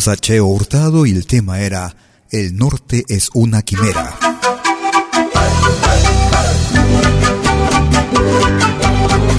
Escuchábamos 0.06 0.08
a 0.08 0.16
Cheo 0.16 0.46
Hurtado 0.46 1.06
y 1.06 1.10
el 1.10 1.26
tema 1.26 1.60
era 1.60 1.96
El 2.30 2.56
norte 2.56 3.04
es 3.08 3.28
una 3.34 3.62
quimera. 3.62 4.14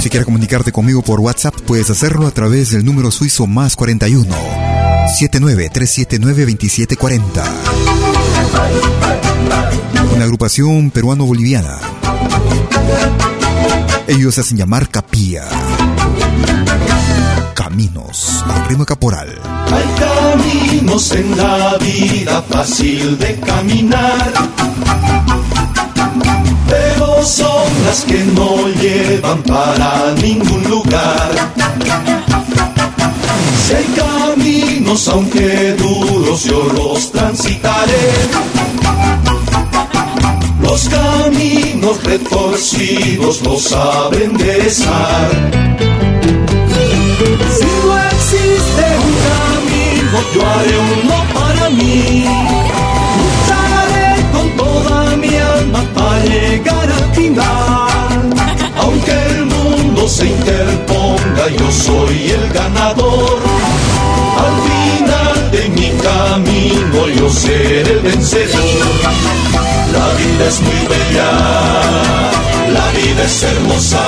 Si 0.02 0.10
quieres 0.10 0.26
comunicarte 0.26 0.74
conmigo 0.74 1.02
por 1.02 1.22
WhatsApp, 1.22 1.56
puedes 1.62 1.90
hacerlo 1.90 2.28
a 2.28 2.32
través 2.32 2.72
del 2.72 2.84
número 2.84 3.12
suizo 3.12 3.48
más 3.48 3.78
41 3.78 4.28
79 5.18 5.70
379 5.72 6.42
2740. 6.42 7.44
Una 10.16 10.24
agrupación 10.26 10.92
peruano-boliviana. 10.92 11.78
Ellos 14.08 14.36
se 14.36 14.42
hacen 14.42 14.58
llamar 14.58 14.90
Capilla. 14.90 15.48
Caminos, 17.54 18.44
el 18.56 18.66
ritmo 18.66 18.86
caporal. 18.86 19.40
En 20.98 21.38
la 21.38 21.78
vida 21.78 22.42
fácil 22.50 23.20
de 23.20 23.36
caminar, 23.40 24.34
pero 26.68 27.24
son 27.24 27.86
las 27.86 28.04
que 28.04 28.18
no 28.34 28.68
llevan 28.82 29.44
para 29.44 30.16
ningún 30.20 30.64
lugar. 30.64 31.30
Si 33.68 33.76
hay 33.76 33.86
caminos, 33.96 35.08
aunque 35.08 35.74
duros, 35.74 36.46
yo 36.46 36.64
los 36.74 37.12
transitaré. 37.12 38.12
Los 40.64 40.90
caminos 40.90 42.04
retorcidos 42.04 43.44
los 43.44 43.62
saben 43.62 44.32
enderezar. 44.32 45.68
Yo 50.34 50.42
haré 50.46 50.78
uno 50.80 51.16
para 51.34 51.70
mí. 51.70 52.26
Lucharé 53.20 54.10
con 54.32 54.50
toda 54.58 55.16
mi 55.18 55.36
alma 55.36 55.82
para 55.96 56.26
llegar 56.26 56.92
al 56.92 57.16
final. 57.16 58.20
Aunque 58.78 59.12
el 59.12 59.46
mundo 59.46 60.08
se 60.08 60.26
interponga, 60.28 61.48
yo 61.60 61.72
soy 61.72 62.32
el 62.32 62.50
ganador. 62.54 63.40
Al 64.46 64.56
final 64.68 65.52
de 65.52 65.70
mi 65.70 65.90
camino, 66.08 67.08
yo 67.18 67.30
seré 67.30 67.92
el 67.92 68.00
vencedor. 68.00 68.64
La 69.94 70.08
vida 70.20 70.48
es 70.48 70.62
muy 70.62 70.82
bella, 70.94 71.32
la 72.72 72.88
vida 72.92 73.24
es 73.24 73.44
hermosa. 73.44 74.04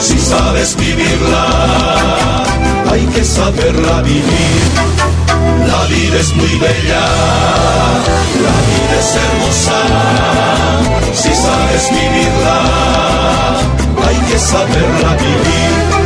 Si 0.00 0.18
sabes 0.18 0.76
vivirla, 0.76 2.45
hay 2.90 3.06
que 3.06 3.24
saberla 3.24 4.02
vivir. 4.02 4.62
La 5.66 5.84
vida 5.84 6.20
es 6.20 6.34
muy 6.34 6.54
bella, 6.58 7.00
la 8.46 8.56
vida 8.70 8.96
es 9.00 9.16
hermosa. 9.22 9.80
Si 11.14 11.34
sabes 11.34 11.90
vivirla, 11.90 12.58
hay 14.06 14.16
que 14.30 14.38
saberla 14.38 15.16
vivir. 15.16 16.05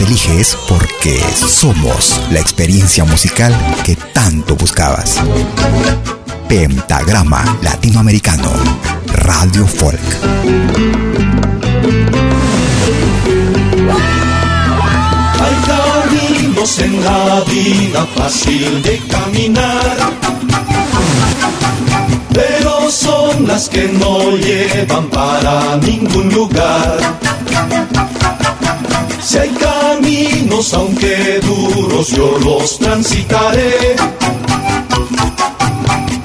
Eliges 0.00 0.58
porque 0.68 1.18
somos 1.34 2.20
la 2.30 2.38
experiencia 2.38 3.04
musical 3.04 3.56
que 3.82 3.96
tanto 3.96 4.54
buscabas. 4.54 5.16
Pentagrama 6.48 7.58
Latinoamericano, 7.62 8.52
Radio 9.06 9.66
Folk. 9.66 10.00
Hay 15.40 15.56
caminos 15.66 16.78
en 16.78 17.04
la 17.04 17.40
vida 17.46 18.06
fácil 18.14 18.82
de 18.82 18.98
caminar, 19.08 19.96
pero 22.34 22.90
son 22.90 23.46
las 23.46 23.70
que 23.70 23.88
no 23.88 24.36
llevan 24.36 25.08
para 25.08 25.78
ningún 25.78 26.28
lugar. 26.34 26.98
Si 29.26 29.38
hay 29.38 29.50
caminos, 29.50 30.72
aunque 30.72 31.40
duros, 31.40 32.10
yo 32.10 32.38
los 32.38 32.78
transitaré. 32.78 33.96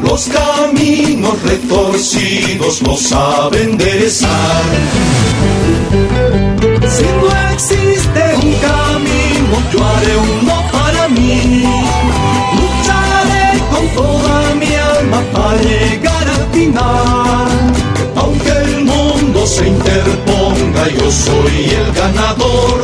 Los 0.04 0.28
caminos 0.28 1.42
retorcidos 1.42 2.84
no 2.84 2.96
saben 2.96 3.72
enderezar. 3.72 4.64
Si 6.96 7.04
no 7.04 7.54
existe 7.54 8.22
un 8.36 8.54
camino, 8.70 9.56
yo 9.74 9.84
haré 9.84 10.18
uno 10.18 10.64
para 10.72 11.08
mí. 11.08 11.64
Lucharé 12.54 13.64
con 13.72 13.88
toda 13.96 14.54
mi 14.60 14.76
alma 14.76 15.24
para 15.34 15.60
llegar 15.60 16.28
al 16.30 16.52
final. 16.54 17.61
Mundo 19.42 19.56
se 19.56 19.68
interponga, 19.68 20.88
yo 20.90 21.10
soy 21.10 21.72
el 21.72 21.92
ganador. 21.94 22.80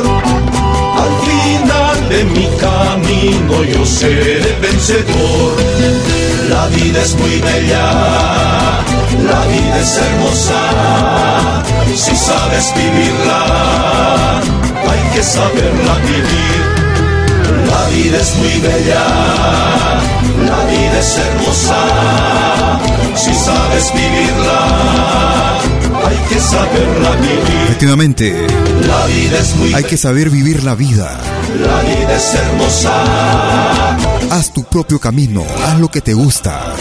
Al 1.04 1.12
final 1.28 2.08
de 2.08 2.24
mi 2.24 2.48
camino, 2.56 3.62
yo 3.62 3.86
seré 3.86 4.56
vencedor. 4.60 5.52
La 6.50 6.66
vida 6.66 7.00
es 7.00 7.14
muy 7.14 7.38
bella, 7.38 7.86
la 9.30 9.40
vida 9.46 9.78
es 9.80 9.98
hermosa. 9.98 10.62
Si 11.94 12.16
sabes 12.16 12.74
vivirla, 12.74 14.40
hay 14.90 15.14
que 15.14 15.22
saberla 15.22 15.94
vivir. 16.10 16.62
La 17.70 17.88
vida 17.90 18.18
es 18.18 18.34
muy 18.34 18.58
bella, 18.58 19.06
la 20.44 20.64
vida 20.72 20.98
es 20.98 21.18
hermosa. 21.18 21.80
Si 23.14 23.32
sabes 23.32 23.92
vivirla, 23.94 25.38
hay 26.08 26.16
que 26.28 26.40
saberla 26.40 27.16
vivir. 27.16 27.62
Efectivamente, 27.64 28.46
La 28.86 29.06
vida 29.06 29.38
es 29.38 29.56
muy 29.56 29.74
hay 29.74 29.84
que 29.84 29.96
saber 29.96 30.30
vivir 30.30 30.64
la 30.64 30.74
vida. 30.74 31.20
la 31.60 31.80
vida 31.82 32.16
es 32.16 32.34
hermosa. 32.34 33.96
Haz 34.30 34.52
tu 34.52 34.64
propio 34.64 34.98
camino, 34.98 35.44
haz 35.64 35.78
lo 35.78 35.88
que 35.90 36.00
te 36.00 36.14
gusta. 36.14 36.74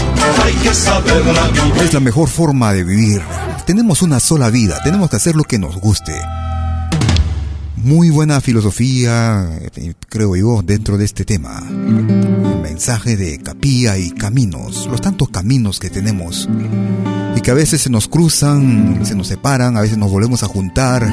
Hay 0.44 0.54
que 0.56 0.74
saberla 0.74 1.48
vivir. 1.48 1.84
Es 1.84 1.94
la 1.94 2.00
mejor 2.00 2.30
forma 2.30 2.74
de 2.74 2.84
vivir. 2.84 3.22
Tenemos 3.66 4.02
una 4.02 4.20
sola 4.20 4.50
vida, 4.50 4.80
tenemos 4.84 5.10
que 5.10 5.18
hacer 5.18 5.36
lo 5.36 5.44
que 5.44 5.60
nos 5.60 5.76
guste. 5.78 6.14
Muy 7.76 8.10
buena 8.10 8.42
filosofía, 8.42 9.48
eh, 9.76 9.94
creo 10.10 10.36
yo, 10.36 10.62
dentro 10.64 10.98
de 10.98 11.06
este 11.06 11.26
tema. 11.26 11.62
El 11.70 12.60
mensaje 12.62 13.16
de 13.16 13.40
capilla 13.40 13.98
y 13.98 14.12
caminos, 14.12 14.88
los 14.90 15.00
tantos 15.00 15.30
caminos 15.30 15.80
que 15.80 15.90
tenemos 15.90 16.50
y 17.38 17.42
que 17.42 17.52
a 17.52 17.54
veces 17.54 17.82
se 17.82 17.92
nos 17.92 18.08
cruzan, 18.08 19.06
se 19.06 19.14
nos 19.14 19.28
separan, 19.28 19.78
a 19.78 19.82
veces 19.82 19.98
nos 19.98 20.10
volvemos 20.10 20.42
a 20.42 20.48
juntar. 20.48 21.08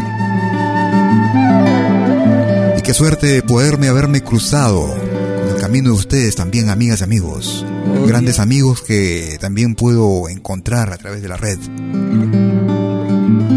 Y 2.79 2.81
qué 2.81 2.95
suerte 2.95 3.43
poderme 3.43 3.89
haberme 3.89 4.23
cruzado 4.23 4.87
con 4.89 5.55
el 5.55 5.61
camino 5.61 5.91
de 5.91 5.97
ustedes 5.97 6.35
también, 6.35 6.71
amigas 6.71 7.01
y 7.01 7.05
amigos. 7.05 7.67
Grandes 8.07 8.39
amigos 8.39 8.81
que 8.81 9.37
también 9.39 9.75
puedo 9.75 10.31
encontrar 10.31 10.95
a 10.95 10.97
través 10.97 11.21
de 11.21 11.29
la 11.29 11.37
red. 11.37 11.59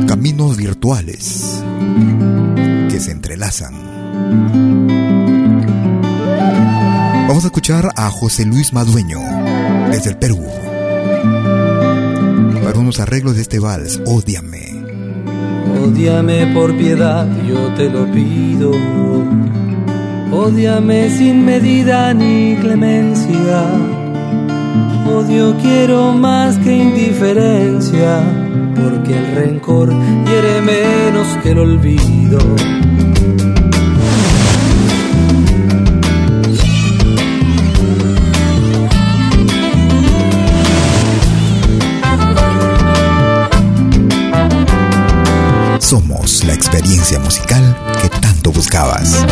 Caminos 0.06 0.58
virtuales 0.58 1.64
que 2.90 3.00
se 3.00 3.12
entrelazan. 3.12 3.76
Vamos 7.30 7.44
a 7.44 7.48
escuchar 7.48 7.92
a 7.96 8.10
José 8.10 8.46
Luis 8.46 8.74
Madueño 8.74 9.20
desde 9.90 10.10
el 10.10 10.18
Perú 10.18 10.44
para 12.68 12.80
unos 12.80 13.00
arreglos 13.00 13.38
de 13.38 13.44
este 13.44 13.60
vals, 13.60 14.02
Ódiame. 14.06 14.84
Ódiame 15.82 16.48
por 16.48 16.78
piedad, 16.78 17.26
yo 17.48 17.74
te 17.76 17.90
lo 17.90 18.12
pido. 18.12 18.74
Ódiame 20.34 21.10
sin 21.10 21.46
medida 21.46 22.14
ni 22.14 22.58
clemencia. 22.58 23.64
Odio 25.08 25.56
quiero 25.62 26.12
más 26.12 26.58
que 26.58 26.76
indiferencia, 26.76 28.22
porque 28.76 29.18
el 29.18 29.34
rencor 29.34 29.90
hiere 30.26 30.62
menos 30.62 31.26
que 31.42 31.52
el 31.52 31.60
olvido. 31.60 32.40
Somos 45.88 46.44
la 46.44 46.54
experiencia 46.54 47.18
musical 47.18 47.64
que 48.02 48.10
tanto 48.10 48.52
buscabas. 48.52 49.26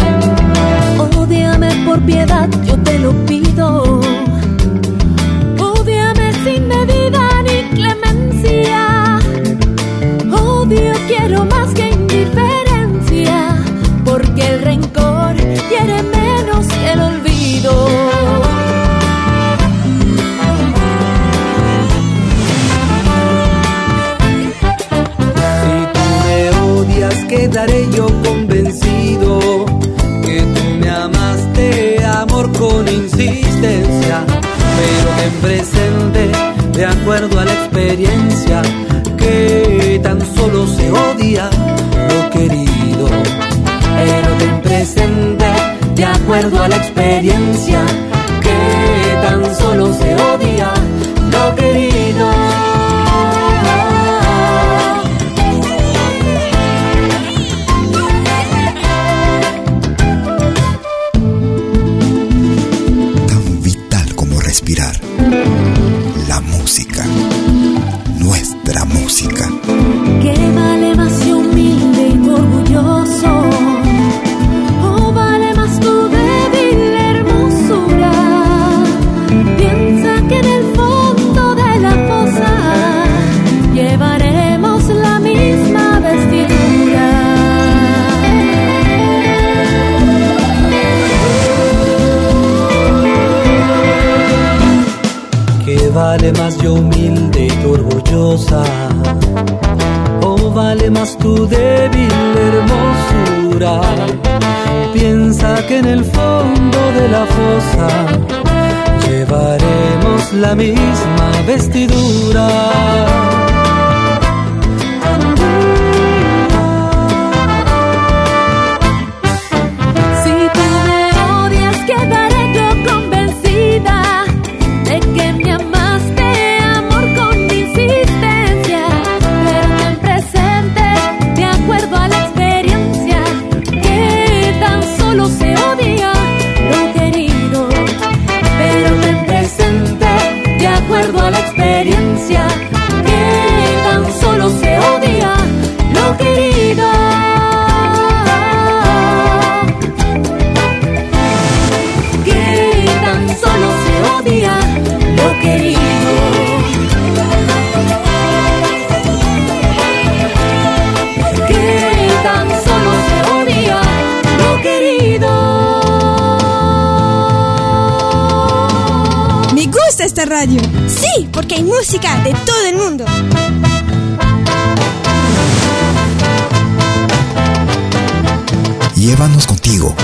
Llévanos 179.05 179.45
contigo. 179.45 179.95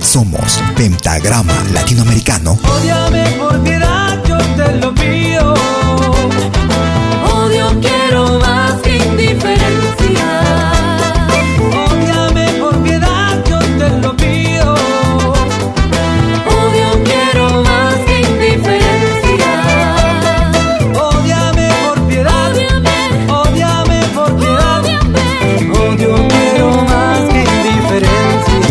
Somos 0.00 0.60
Pentagrama 0.74 1.54
Latinoamericano. 1.72 2.58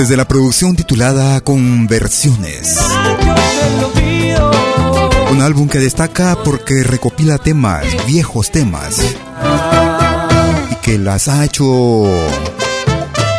Desde 0.06 0.18
la 0.18 0.28
producción 0.28 0.76
titulada 0.76 1.42
Conversiones. 1.42 2.78
Un 5.32 5.42
álbum 5.42 5.68
que 5.68 5.80
destaca 5.80 6.38
porque 6.44 6.84
recopila 6.84 7.40
temas, 7.40 7.84
viejos 8.06 8.52
temas, 8.52 9.02
y 10.70 10.76
que 10.76 11.00
las 11.00 11.28
ha 11.28 11.44
hecho 11.44 12.06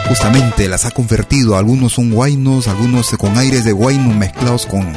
justamente 0.09 0.69
las 0.69 0.87
ha 0.87 0.91
convertido. 0.91 1.57
Algunos 1.57 1.93
son 1.93 2.11
guainos, 2.11 2.67
algunos 2.67 3.11
con 3.11 3.39
aires 3.39 3.65
de 3.65 3.71
guayno 3.71 4.13
mezclados 4.13 4.67
con 4.67 4.93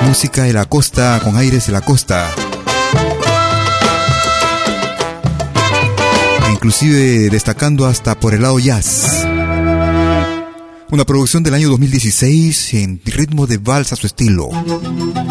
música 0.00 0.42
de 0.42 0.54
la 0.54 0.64
costa, 0.64 1.20
con 1.22 1.36
aires 1.36 1.66
de 1.66 1.72
la 1.72 1.82
costa. 1.82 2.26
inclusive 6.50 7.30
destacando 7.30 7.86
hasta 7.86 8.20
por 8.20 8.34
el 8.34 8.42
lado 8.42 8.58
jazz. 8.58 9.09
Una 10.92 11.04
producción 11.04 11.44
del 11.44 11.54
año 11.54 11.68
2016 11.68 12.74
en 12.74 13.00
ritmo 13.04 13.46
de 13.46 13.58
vals 13.58 13.92
a 13.92 13.96
su 13.96 14.08
estilo. 14.08 14.48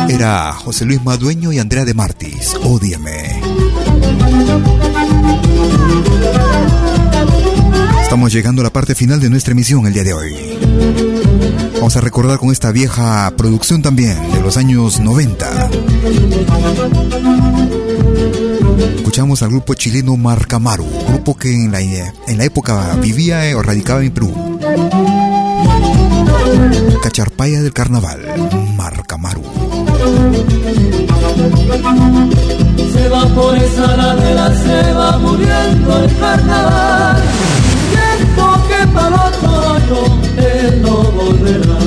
Era 0.07 0.53
José 0.53 0.85
Luis 0.85 1.03
Madueño 1.03 1.51
y 1.51 1.59
Andrea 1.59 1.83
de 1.83 1.93
Martis. 1.93 2.55
Ódiame. 2.63 3.41
Estamos 8.01 8.31
llegando 8.31 8.61
a 8.61 8.63
la 8.63 8.73
parte 8.73 8.95
final 8.95 9.19
de 9.19 9.29
nuestra 9.29 9.51
emisión 9.51 9.85
el 9.85 9.93
día 9.93 10.05
de 10.05 10.13
hoy. 10.13 10.57
Vamos 11.75 11.97
a 11.97 12.01
recordar 12.01 12.39
con 12.39 12.51
esta 12.51 12.71
vieja 12.71 13.29
producción 13.35 13.81
también 13.81 14.17
de 14.31 14.41
los 14.41 14.55
años 14.55 15.01
90. 15.01 15.69
Escuchamos 18.95 19.43
al 19.43 19.49
grupo 19.49 19.73
chileno 19.73 20.15
Marcamaru, 20.15 20.87
grupo 21.09 21.35
que 21.35 21.53
en 21.53 21.71
la, 21.73 21.81
en 21.81 22.37
la 22.37 22.45
época 22.45 22.95
vivía 23.01 23.41
o 23.57 23.61
radicaba 23.61 24.03
en 24.03 24.13
Perú. 24.13 24.33
Cacharpaya 27.01 27.61
del 27.61 27.73
Carnaval, 27.73 28.19
Marcamaru. 28.75 29.43
Se 32.93 33.09
va 33.09 33.25
por 33.35 33.55
esa 33.55 33.97
ladera, 33.97 34.55
se 34.55 34.93
va 34.93 35.17
muriendo 35.19 36.03
el 36.03 36.17
carnaval. 36.17 37.21
Siento 37.91 38.67
que 38.67 38.87
para 38.87 39.15
otro 39.27 39.69
año 39.73 40.01
él 40.37 40.81
no 40.81 40.95
volverá. 41.11 41.79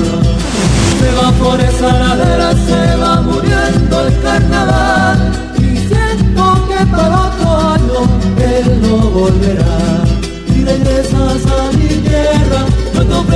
Se 0.99 1.11
va 1.13 1.31
por 1.33 1.59
esa 1.59 1.91
ladera, 1.99 2.53
se 2.53 2.95
va 2.97 3.21
muriendo 3.21 4.07
el 4.07 4.21
carnaval. 4.21 5.31
Y 5.59 5.77
siento 5.87 6.67
que 6.67 6.85
para 6.85 7.21
otro 7.21 7.49
año 7.69 7.99
él 8.37 8.81
no 8.81 8.97
volverá. 9.09 9.92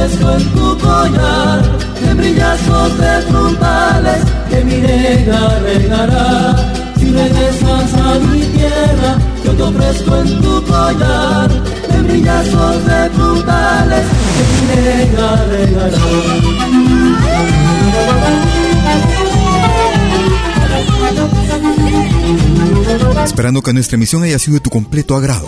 Ofrezco 0.07 0.31
en 0.31 0.43
tu 0.51 0.77
collar 0.77 1.61
de 2.01 2.13
brillazos 2.13 2.97
de 2.97 3.21
fruntales 3.23 4.23
que 4.49 4.63
mi 4.63 4.75
negra 4.75 5.59
regará. 5.59 6.55
Si 6.97 7.11
regresas 7.11 7.93
a 7.93 8.19
mi 8.19 8.41
tierra, 8.41 9.17
yo 9.43 9.51
te 9.53 9.63
ofrezco 9.63 10.17
en 10.17 10.41
tu 10.41 10.63
collar 10.63 11.49
de 11.91 12.01
brillazos 12.03 12.85
de 12.85 13.09
fruntales 13.11 14.05
que 14.33 14.43
mi 14.53 14.61
negra 14.75 15.45
regará. 15.45 15.97
Esperando 23.25 23.61
que 23.61 23.73
nuestra 23.73 23.95
emisión 23.95 24.23
haya 24.23 24.39
sido 24.39 24.55
de 24.55 24.61
tu 24.61 24.69
completo 24.69 25.15
agrado. 25.15 25.47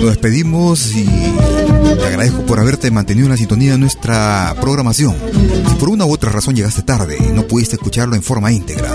Nos 0.00 0.08
despedimos 0.10 0.94
y 0.94 1.06
te 1.96 2.06
agradezco 2.06 2.42
por 2.42 2.58
haberte 2.58 2.90
mantenido 2.90 3.26
en 3.26 3.30
la 3.30 3.36
sintonía 3.36 3.70
de 3.72 3.78
nuestra 3.78 4.54
programación. 4.60 5.14
Si 5.68 5.74
por 5.76 5.88
una 5.88 6.04
u 6.04 6.12
otra 6.12 6.30
razón 6.30 6.54
llegaste 6.54 6.82
tarde 6.82 7.16
y 7.18 7.32
no 7.32 7.46
pudiste 7.46 7.76
escucharlo 7.76 8.16
en 8.16 8.22
forma 8.22 8.52
íntegra, 8.52 8.90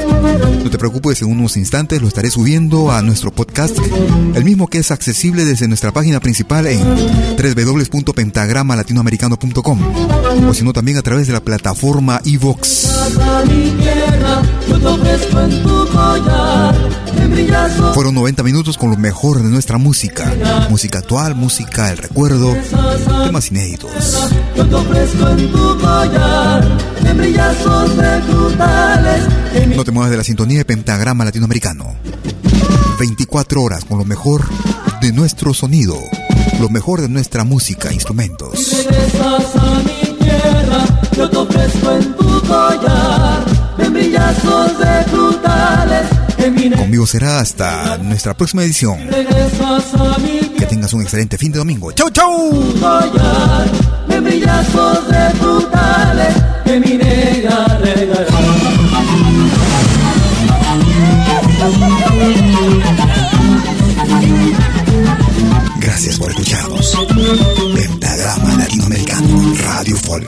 no 0.64 0.70
te 0.70 0.78
preocupes, 0.78 1.22
en 1.22 1.30
unos 1.30 1.58
instantes 1.58 2.02
lo 2.02 2.08
estaré 2.08 2.30
subiendo 2.30 2.92
a 2.92 3.02
nuestro 3.02 3.32
podcast, 3.32 3.78
el 4.36 4.44
mismo 4.44 4.68
que 4.68 4.78
es 4.80 4.92
accesible 4.92 5.46
desde 5.46 5.68
nuestra 5.68 5.92
página 5.92 6.20
principal 6.20 6.68
en 6.68 6.84
www.pentagramalatinoamericano.com 6.84 9.80
o 10.48 10.54
si 10.54 10.64
no 10.64 10.74
también 10.74 10.98
a 10.98 11.02
través 11.02 11.28
de 11.28 11.34
la 11.34 11.42
plataforma 11.42 12.22
iVox. 12.24 12.88
Fueron 17.94 18.16
90 18.16 18.44
minutos 18.44 18.78
con 18.78 18.90
lo 18.92 18.98
mejor 18.98 19.42
de 19.42 19.50
nuestra 19.50 19.78
música, 19.78 20.34
música 20.70 21.00
actual, 21.00 21.36
música 21.36 21.88
del 21.88 21.98
recuerdo, 21.98 22.56
temas 23.24 23.52
inéditos. 23.52 23.92
No 29.76 29.84
te 29.84 29.92
muevas 29.92 30.12
de 30.12 30.18
la 30.18 30.24
sintonía 30.24 30.60
de 30.60 30.66
Pentagrama 30.66 31.26
Latinoamericano. 31.26 31.96
24 33.00 33.62
horas 33.62 33.86
con 33.86 33.98
lo 33.98 34.06
mejor 34.06 34.44
de 35.02 35.12
nuestro 35.12 35.54
sonido, 35.54 35.98
lo 36.60 36.70
mejor 36.70 37.02
de 37.02 37.10
nuestra 37.10 37.44
música, 37.44 37.92
instrumentos. 37.92 38.86
frutales. 45.08 46.15
Conmigo 46.74 47.06
será 47.06 47.40
hasta 47.40 47.98
nuestra 47.98 48.34
próxima 48.34 48.64
edición. 48.64 48.98
Que 50.58 50.66
tengas 50.66 50.94
un 50.94 51.02
excelente 51.02 51.38
fin 51.38 51.52
de 51.52 51.60
domingo. 51.60 51.92
¡Chau, 51.92 52.10
chau! 52.10 52.52
Gracias 65.80 66.18
por 66.18 66.30
escucharnos. 66.32 66.98
Pentagrama 67.76 68.56
Latinoamericano, 68.56 69.54
Radio 69.64 69.98
Folk. 69.98 70.28